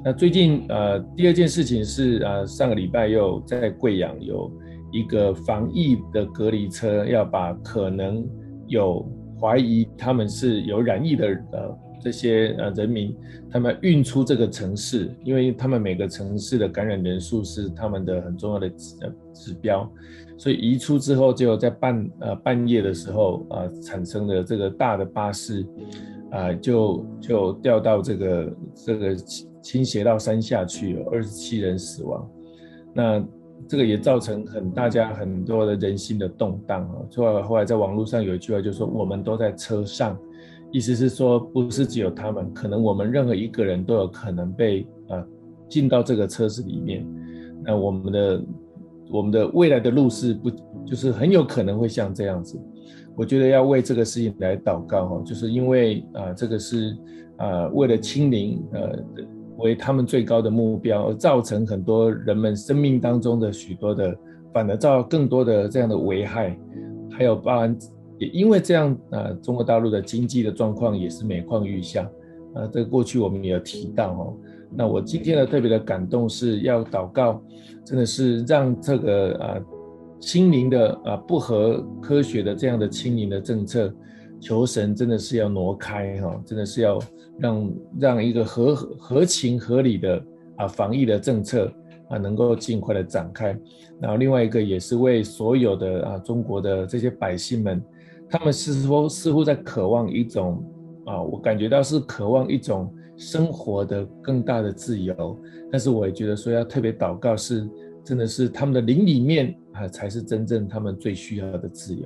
[0.02, 4.50] 那最近呃第二件事情是呃上个礼拜又在贵阳有
[4.90, 8.26] 一个防疫的隔离车要把可能
[8.66, 9.06] 有
[9.38, 13.16] 怀疑他们是有染疫的呃这些呃人民，
[13.50, 18.96] 他们运出这个城市，因为他们每个城市的感染人数是他们的很重要的指
[19.32, 19.90] 指标。
[20.44, 25.62] 所以移出之后，就在半呃半夜的时候啊、呃，产生的这个大的巴士
[26.30, 29.16] 啊、呃，就就掉到这个这个
[29.62, 32.30] 倾斜到山下去，有二十七人死亡。
[32.92, 33.24] 那
[33.66, 36.96] 这个也造成很大家很多的人心的动荡啊。
[37.16, 40.14] 后来后来在网络上有一句话，就说我们都在车上，
[40.70, 45.24] 意思是说不是只有他们，可能我们任何一个人都有可能被啊、
[45.70, 47.02] 进到这个车子里面。
[47.64, 48.44] 那我们的。
[49.10, 50.50] 我们的未来的路是不，
[50.84, 52.60] 就是很有可能会像这样子。
[53.16, 56.96] 我觉得要为这个事情来祷告哈，就是因为啊，这个是
[57.36, 58.98] 啊，为了清零呃
[59.58, 64.12] 为他们最高的目标，而造成很多人们生命当中的许多的，
[64.52, 66.58] 反而造更多的这样的危害，
[67.12, 67.76] 还有包含
[68.18, 72.02] 也因为这样啊，中国大陆的经济的状况也是每况愈下
[72.54, 74.36] 啊，这个过去我们也有提到哦。
[74.76, 77.42] 那我今天的特别的感动是要祷告，
[77.84, 79.60] 真的是让这个啊。
[80.20, 83.92] 清零的啊，不合科学的这样的清零的政策，
[84.40, 86.98] 求神真的是要挪开哈，真的是要
[87.38, 90.24] 让让一个合合情合理的
[90.56, 91.70] 啊防疫的政策
[92.08, 93.54] 啊能够尽快的展开。
[94.00, 97.82] 然后另外一个也是为所有的啊中国的这些百姓们，
[98.26, 100.64] 他们似乎似乎在渴望一种
[101.04, 105.38] 啊，我感觉到是渴望一种生活的更大的自由。
[105.70, 107.68] 但是我也觉得说要特别祷告是。
[108.06, 112.02] 真的是他们的灵里面啊，才是真正他们最需要的自由。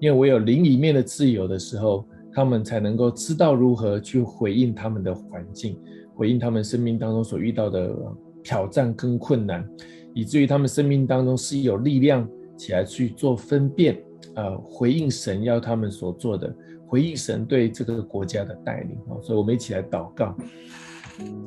[0.00, 2.02] 因为唯有灵里面的自由的时候，
[2.32, 5.78] 他们才能够知道如何去回应他们的环境，
[6.14, 7.94] 回应他们生命当中所遇到的
[8.42, 9.68] 挑战跟困难，
[10.14, 12.26] 以至于他们生命当中是有力量
[12.56, 14.02] 起来去做分辨
[14.36, 16.56] 啊，回应神要他们所做的，
[16.86, 19.20] 回应神对这个国家的带领啊。
[19.22, 20.36] 所以，我们一起来祷告，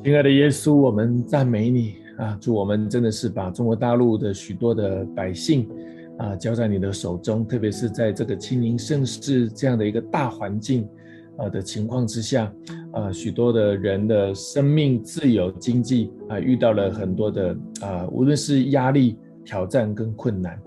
[0.04, 1.96] 亲爱的耶稣，我们赞美你。
[2.18, 5.70] 啊，祝我们真的是把中国大陆的许多的百姓
[6.18, 10.90] 啊交在你的手中，特别是在这个清明盛世这样的一个大环境
[11.38, 12.52] 啊的情况之下，
[12.94, 19.16] 啊，许多的人的生命、自由、经济啊遇到了很多的啊，无论是压力、
[19.46, 20.60] 挑战跟困难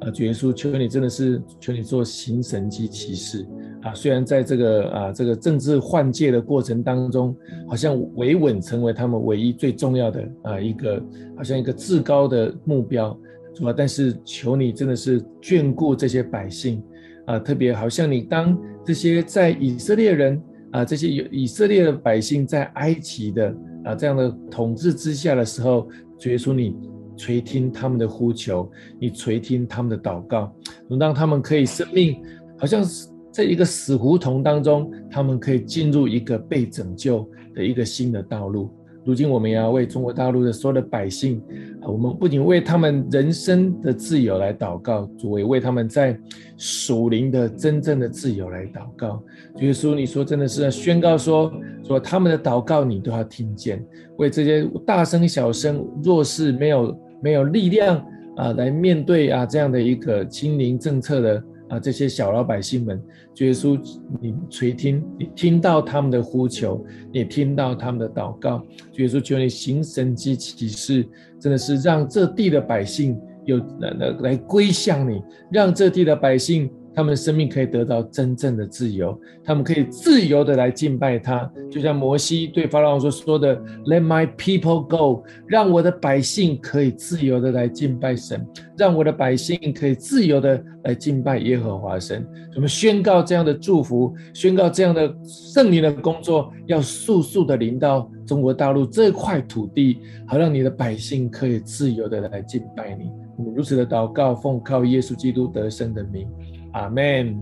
[0.00, 3.46] 啊，主耶稣，求你真的是求你做行神迹奇事。
[3.82, 7.34] 啊，虽然在这个啊这个政治换届的过程当中，
[7.66, 11.02] 好像维稳成为他们唯一最重要的啊一个，
[11.36, 13.18] 好像一个至高的目标，
[13.54, 13.74] 是吧？
[13.74, 16.82] 但是求你真的是眷顾这些百姓
[17.26, 20.42] 啊，特别好像你当这些在以色列人
[20.72, 25.88] 啊这些以以色列的百姓在埃及的啊这样的统治之下的时候，
[26.18, 26.76] 主耶稣你
[27.20, 30.50] 垂听他们的呼求，你垂听他们的祷告，
[30.98, 32.22] 让他们可以生命
[32.58, 33.08] 好像是。
[33.32, 38.68] 在一个死胡同当中，他们可以进入一个被拯救的一个新的道路。
[39.04, 41.40] 如今，我们也要为中国大陆的所有的百姓，
[41.82, 46.18] 我们不仅为他们人生的自由来祷告，主也为他们在
[46.56, 49.22] 属灵的真正的自由来祷告。
[49.56, 51.52] 主耶稣，你说真的是宣告说，
[51.84, 53.80] 说他们的祷告你都要听见，
[54.16, 58.04] 为这些大声小声、若是没有没有力量
[58.36, 61.44] 啊，来面对啊这样的一个清零政策的。
[61.70, 63.00] 啊，这些小老百姓们，
[63.32, 63.80] 主耶稣，
[64.20, 68.58] 你垂听，你听到他们的呼求，你听到他们的祷告，
[68.92, 71.06] 主耶稣，求你行神迹奇事，
[71.38, 76.68] 真的是让这地的百姓有来来来归向你，让这地的百姓。
[76.94, 88.44] 他们生命可以得到真正的自由，他们可以自由的来敬拜他，就像摩西对法老王所说的：“Let my people go”，让我的百姓可以自由的来敬拜神，
[88.76, 92.26] 让我的百姓可以自由的来敬拜耶和华神。
[92.56, 103.10] 我们宣告这样的祝福，宣告这样的圣灵的工作，要速速的临到中国大陆这块土地，好让你的百姓可以自由的来敬拜你。
[103.36, 106.28] 我们如此的祷告，奉靠耶稣基督得胜的名。
[106.72, 107.36] 阿门。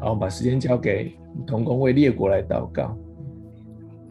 [0.00, 1.16] 好，我们把时间交给
[1.46, 2.96] 同工为列国来祷告。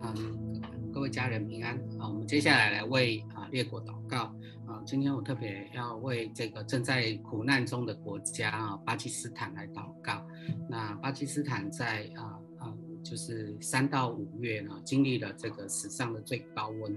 [0.02, 0.62] 嗯，
[0.94, 1.76] 各位家人平安。
[2.00, 4.34] 啊，我们接下来来为啊列国祷告。
[4.66, 10.26] 啊，今天我特别要为这个正在苦难中的国家啊巴基斯坦来祷告。
[10.70, 16.94] 那巴基斯坦在啊啊就是三到五月呢，经历了这个史上的最高温。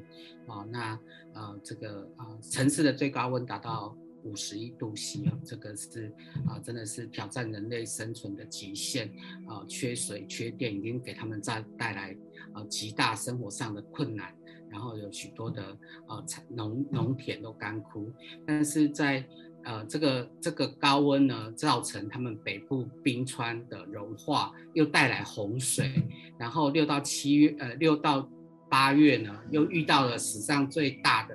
[0.47, 0.99] 啊，那
[1.35, 3.97] 呃这个啊城市的最高温达到。
[4.25, 6.12] 五十一度 C 啊，这个是
[6.47, 9.09] 啊，真的是挑战人类生存的极限
[9.49, 9.64] 啊！
[9.68, 12.16] 缺水、缺电，已经给他们带带来
[12.53, 14.35] 啊极大生活上的困难。
[14.71, 15.62] 然后有许多的
[16.07, 18.12] 啊农农田都干枯。
[18.47, 19.25] 但是在
[19.64, 25.91] 呃这个这个高温呢，造成他们北部冰川的融化，又带来洪水。
[26.39, 28.31] 然后六到七月呃六到
[28.68, 31.35] 八月呢，又遇到了史上最大的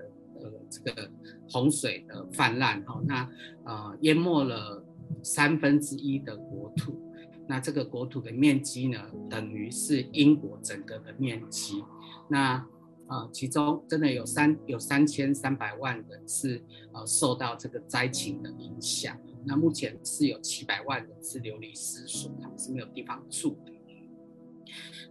[0.83, 1.09] 这个。
[1.47, 3.29] 洪水的泛滥，哈，那
[3.65, 4.83] 呃淹没了
[5.21, 6.99] 三分之一的国土，
[7.47, 8.99] 那这个国土的面积呢，
[9.29, 11.83] 等于是英国整个的面积，
[12.27, 12.65] 那
[13.05, 16.63] 呃其中真的有三有三千三百万人是
[16.93, 19.15] 呃受到这个灾情的影响，
[19.45, 23.71] 那目前是有七百万人是流离失所，他们是没有地方住的，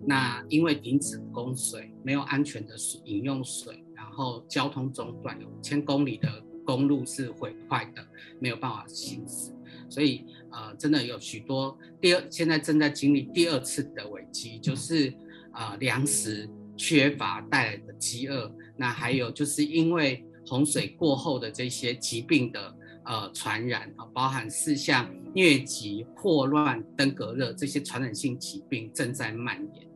[0.04, 3.83] 那因为停止供水，没有安全的饮用水。
[4.14, 6.28] 然后交通中断，有五千公里的
[6.64, 8.06] 公路是毁坏的，
[8.38, 9.50] 没有办法行驶，
[9.88, 15.12] 所以呃，真的有许多第二，现在正在经历第二次的危机，就是
[15.52, 22.72] 呃粮食缺乏带来的饥饿，那还有就是因为洪水过后的这些疾病的
[23.06, 29.93] 呃传染啊，包含四项疟疾、霍乱、登革热这些传染性疾病正在蔓延。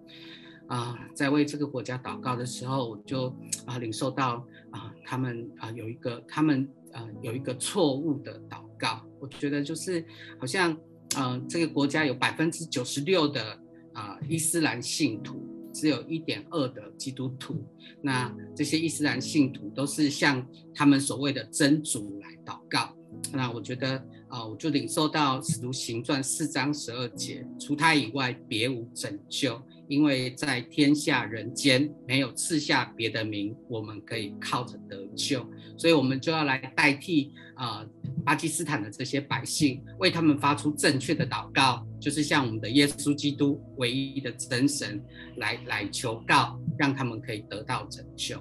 [0.68, 3.34] 啊、在为这个国家祷告的时候，我就
[3.66, 10.04] 啊、领受到啊、他们啊、有一个他们啊、有一个错误的祷告，我觉得就是
[10.38, 10.76] 好像
[11.16, 13.58] 啊、这个国家有百分之九十六的
[13.94, 15.42] 啊、伊斯兰信徒，
[15.72, 17.64] 只有一点二的基督徒。
[18.02, 22.94] 那这些伊斯兰信徒都是向他们所谓的真主来祷告。
[23.32, 29.60] 那我觉得啊、我就领受到使徒行传四章十二节，除他以外别无拯救。
[29.88, 35.42] 因为在天下人间没有赐下别的名，我们可以靠着得救，
[35.78, 37.82] 所以我们就要来代替啊、
[38.22, 45.02] 巴基斯坦的这些百姓，为他们发出正确的祷告，就是向我们的耶稣基督唯一的真神
[45.38, 48.36] 来来求告，让他们可以得到拯救。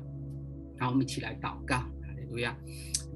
[0.75, 2.59] 然后我们一起来祷告，哈利路亚，哈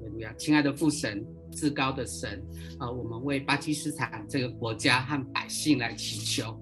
[0.04, 2.42] 利路亚，亲爱的父神，至高的神，
[2.78, 6.58] 啊、我们为巴基斯坦这个国家和百姓来祈求。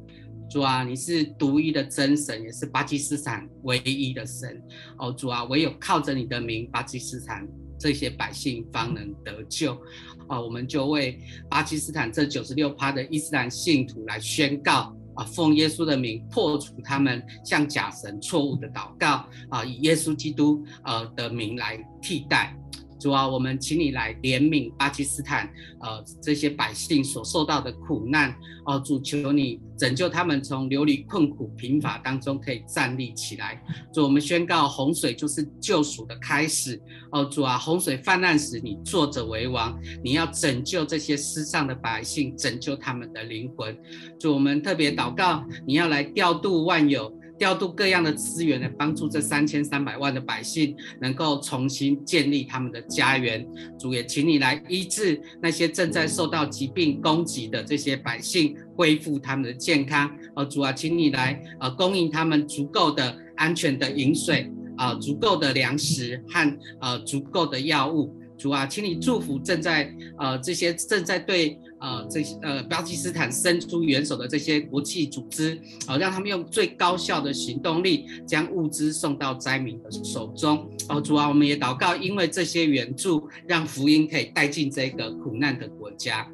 [0.51, 4.61] 主啊，你是独一的真神，也是巴基斯坦唯一的神。
[4.99, 7.47] 哦，主啊，唯有靠着你的名，巴基斯坦
[7.79, 9.81] 这些百姓方能得救。
[10.29, 22.57] 哦，我们就为巴基斯坦这九十六趴的伊斯兰信徒来宣告啊，奉耶稣的名破除他们向假神错误的祷告啊，以耶稣基督呃的名来替代。
[23.01, 28.33] 主啊，我们请你来怜悯巴基斯坦，呃，这些百姓所受到的苦难。
[28.67, 33.61] 哦，主求你拯救他们从流离困苦贫乏当中可以站立起来。
[33.93, 36.81] 主，我们宣告洪水就是救赎的开始。
[37.11, 43.75] 哦，主啊，洪水泛滥时，你坐着为王，你要拯救这些失丧的百姓，拯救他们的灵魂。
[44.21, 47.11] 主，我们特别祷告，你要来调度万有。
[47.41, 53.47] 调度各样的资源来帮助这三千三百万的百姓能够重新建立他们的家园。
[53.79, 60.15] 主也请你来医治那些正在受到疾病攻击的这些百姓，恢复他们的健康。
[60.37, 68.15] 呃，主啊，请你来呃供应他们足够的安全的饮水啊，足够的粮食和呃足够的药物。
[68.37, 75.55] 主啊，请你祝福正在呃这些正在对呃这些呃巴基斯坦伸出援手的这些国际组织，
[75.89, 80.59] 哦、呃，让他们用最高效的行动力将物资送到灾民的手中。
[80.89, 86.31] 哦、呃，主啊，我们也祷告，因为这些援助，让福音可以带进这个苦难的国家。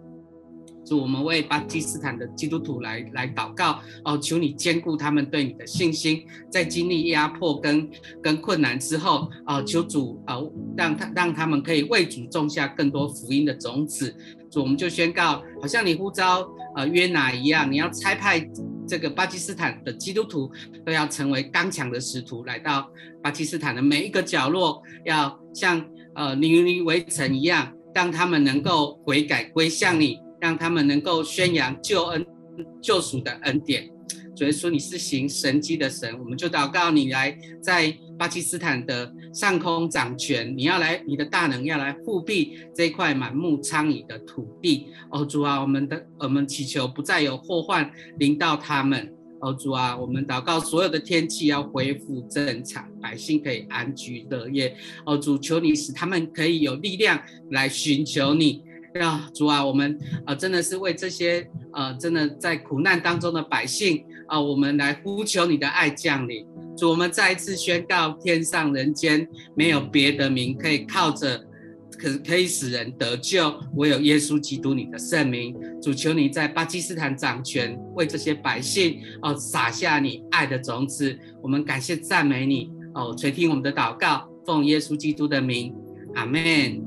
[0.86, 7.90] 主，我们为巴基斯坦的基督徒来来祷告哦，求你坚固他们对你的信心，在经历压迫跟
[8.22, 14.14] 跟困难之后哦，求主哦，让他让他们可以为主种下更多福音的种子。
[14.54, 18.48] 我们就宣告，好像你呼召呃约拿一样，你要差派
[18.88, 20.50] 这个巴基斯坦的基督徒
[20.84, 22.88] 都要成为刚强的使徒，来到
[23.22, 25.84] 巴基斯坦的每一个角落，要像
[26.14, 30.18] 呃尼尼围城一样，让他们能够悔改归向你。
[30.40, 32.26] 让他们能够宣扬救恩、
[32.82, 33.90] 救赎的恩典。
[34.34, 44.88] 所以说你是行神迹的神，我们就祷告你来在巴基斯坦的上空掌权，你要来，你的大能要来复辟这块满目疮痍的土地。
[45.10, 49.10] 哦，主啊，我们的我们祈求不再有祸患临到他们。
[49.40, 54.76] 哦，主啊，我们祷告所有的天气要恢复正常，百姓可以安居乐业。
[55.06, 57.18] 哦，主，求你使他们可以有力量
[57.52, 58.62] 来寻求你。
[59.00, 66.46] 啊，主啊，我们啊，真的是为这些呃，真的在苦难当中的百姓啊，我们来呼求你的爱降临。
[66.76, 71.38] 主，我们再一次宣告，天上人间没有别的名可以靠着，
[71.98, 75.56] 可可以使人得救，唯有耶稣基督你的圣名。
[75.80, 81.18] 主，求你在巴基斯坦掌权，为这些百姓哦撒下你爱的种子。
[81.42, 85.74] 我们感谢赞美你哦，垂听我们的祷告，奉耶稣基督的名，
[86.14, 86.85] 阿门。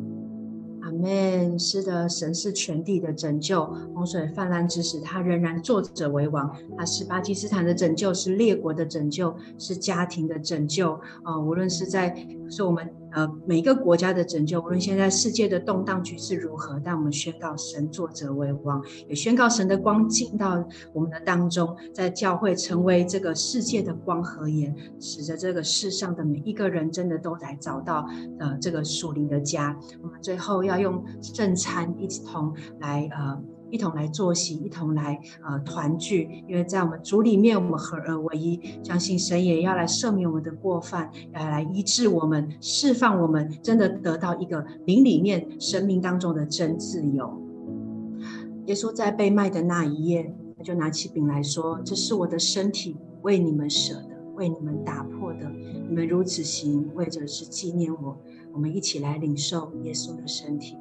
[0.81, 3.65] 阿门，是的，神是全地的拯救。
[3.93, 6.53] 洪水泛滥之时，他仍然坐着为王。
[6.77, 10.93] 他是巴基斯坦的拯救，是列国的拯救，是家庭的拯救。
[11.23, 12.15] 啊、无论是在，
[12.49, 12.98] 是我们。
[13.11, 28.05] 呃，每个国家的拯救，无论现在世界的动荡局势如何，但我们宣告神坐着为王，也宣告神的光进到我们的当中，在教会成为这个世界的光和盐，使得这个世上的每一个人真的都来找到
[28.39, 29.77] 呃这个属灵的家。
[30.01, 33.41] 我们最后要用圣餐一同来呃。
[33.71, 47.41] 一同来坐席，一同来呃团聚，因为在我们主里面，我们合而为一，相信神也要来赦免我们的过犯，要来医治我们，释放我们，真的得到一个灵里面生命当中的真自由。
[48.65, 55.49] 耶稣在被卖的那一夜，他就拿起饼来说：“这是我的身体，为你们舍的，为你们打破的。
[55.87, 58.17] 你们如此行，为着是纪念我。”
[58.53, 60.75] 我们一起来领受耶稣的身体。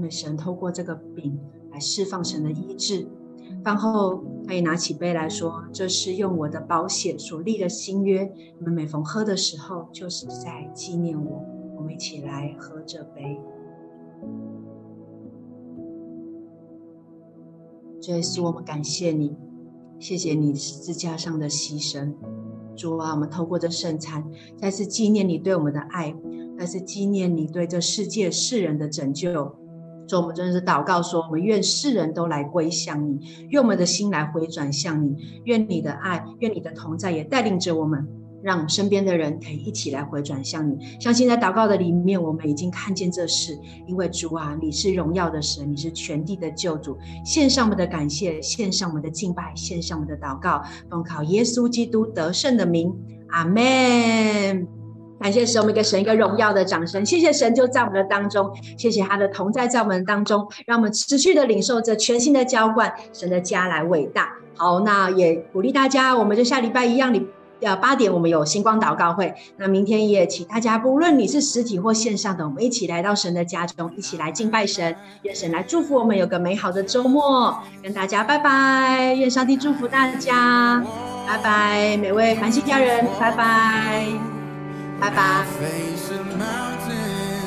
[0.00, 1.38] 赞美神，透过这个饼
[1.70, 3.06] 来释放神的医治。
[3.62, 8.24] 饭后，他也拿起杯来说：“这是用我的宝血所立的新约。
[8.58, 11.44] 你们每逢喝的时候，就是在纪念我。”
[11.76, 13.38] 我们一起来喝这杯。
[18.00, 19.36] 主耶稣，我们感谢你，
[19.98, 22.14] 谢谢你十字架上的牺牲。
[22.74, 24.24] 主啊，我们透过这圣餐，
[24.56, 26.16] 再次纪念你对我们的爱，
[26.58, 29.54] 再次纪念你对这世界世人的拯救。
[30.10, 38.04] 所以，我们真的是祷告说，我们愿世人都来归向你，愿我们的心来回转向你，愿你的爱，愿你的同在也带领着我们。
[38.42, 40.74] 让身边的人可以一起来回转向你。
[40.98, 43.56] 相信在祷告的里面，我们已经看见这事。
[43.86, 46.96] 因为主啊，你是荣耀的神，你是全地的救主。
[47.22, 52.90] 献上我们的感谢，献上我们的敬拜，献上我们的祷告，奉靠耶稣基督得胜的名，
[53.28, 54.79] 阿门。
[55.20, 57.04] 感谢神，我们给神一个荣耀的掌声。
[57.04, 64.30] 谢谢神就在我们的当中，谢谢他的同在在我们当中，让我们持续的领受着全新的浇灌，神的家来伟大。
[64.56, 67.26] 好，那也鼓励大家，我们就下礼拜一样，你。
[67.60, 69.34] 要八点，我们有星光祷告会。
[69.58, 77.54] 那明天也请大家，不论你是实体或线上的，我们一起来到神的家中，一起来敬拜神，愿神来祝福我们有个美好的周末。
[77.82, 80.82] 跟大家拜拜，愿上帝祝福大家，
[81.26, 84.06] 拜拜，每位繁星家人，拜拜，
[85.00, 85.44] 拜拜。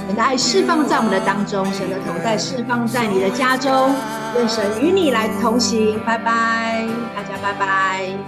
[0.06, 3.95] 神的爱释放在我们的当中，神的同在释放在你的家中，
[4.36, 6.86] 愿神与你来同行，拜拜，
[7.16, 8.24] 大家拜拜。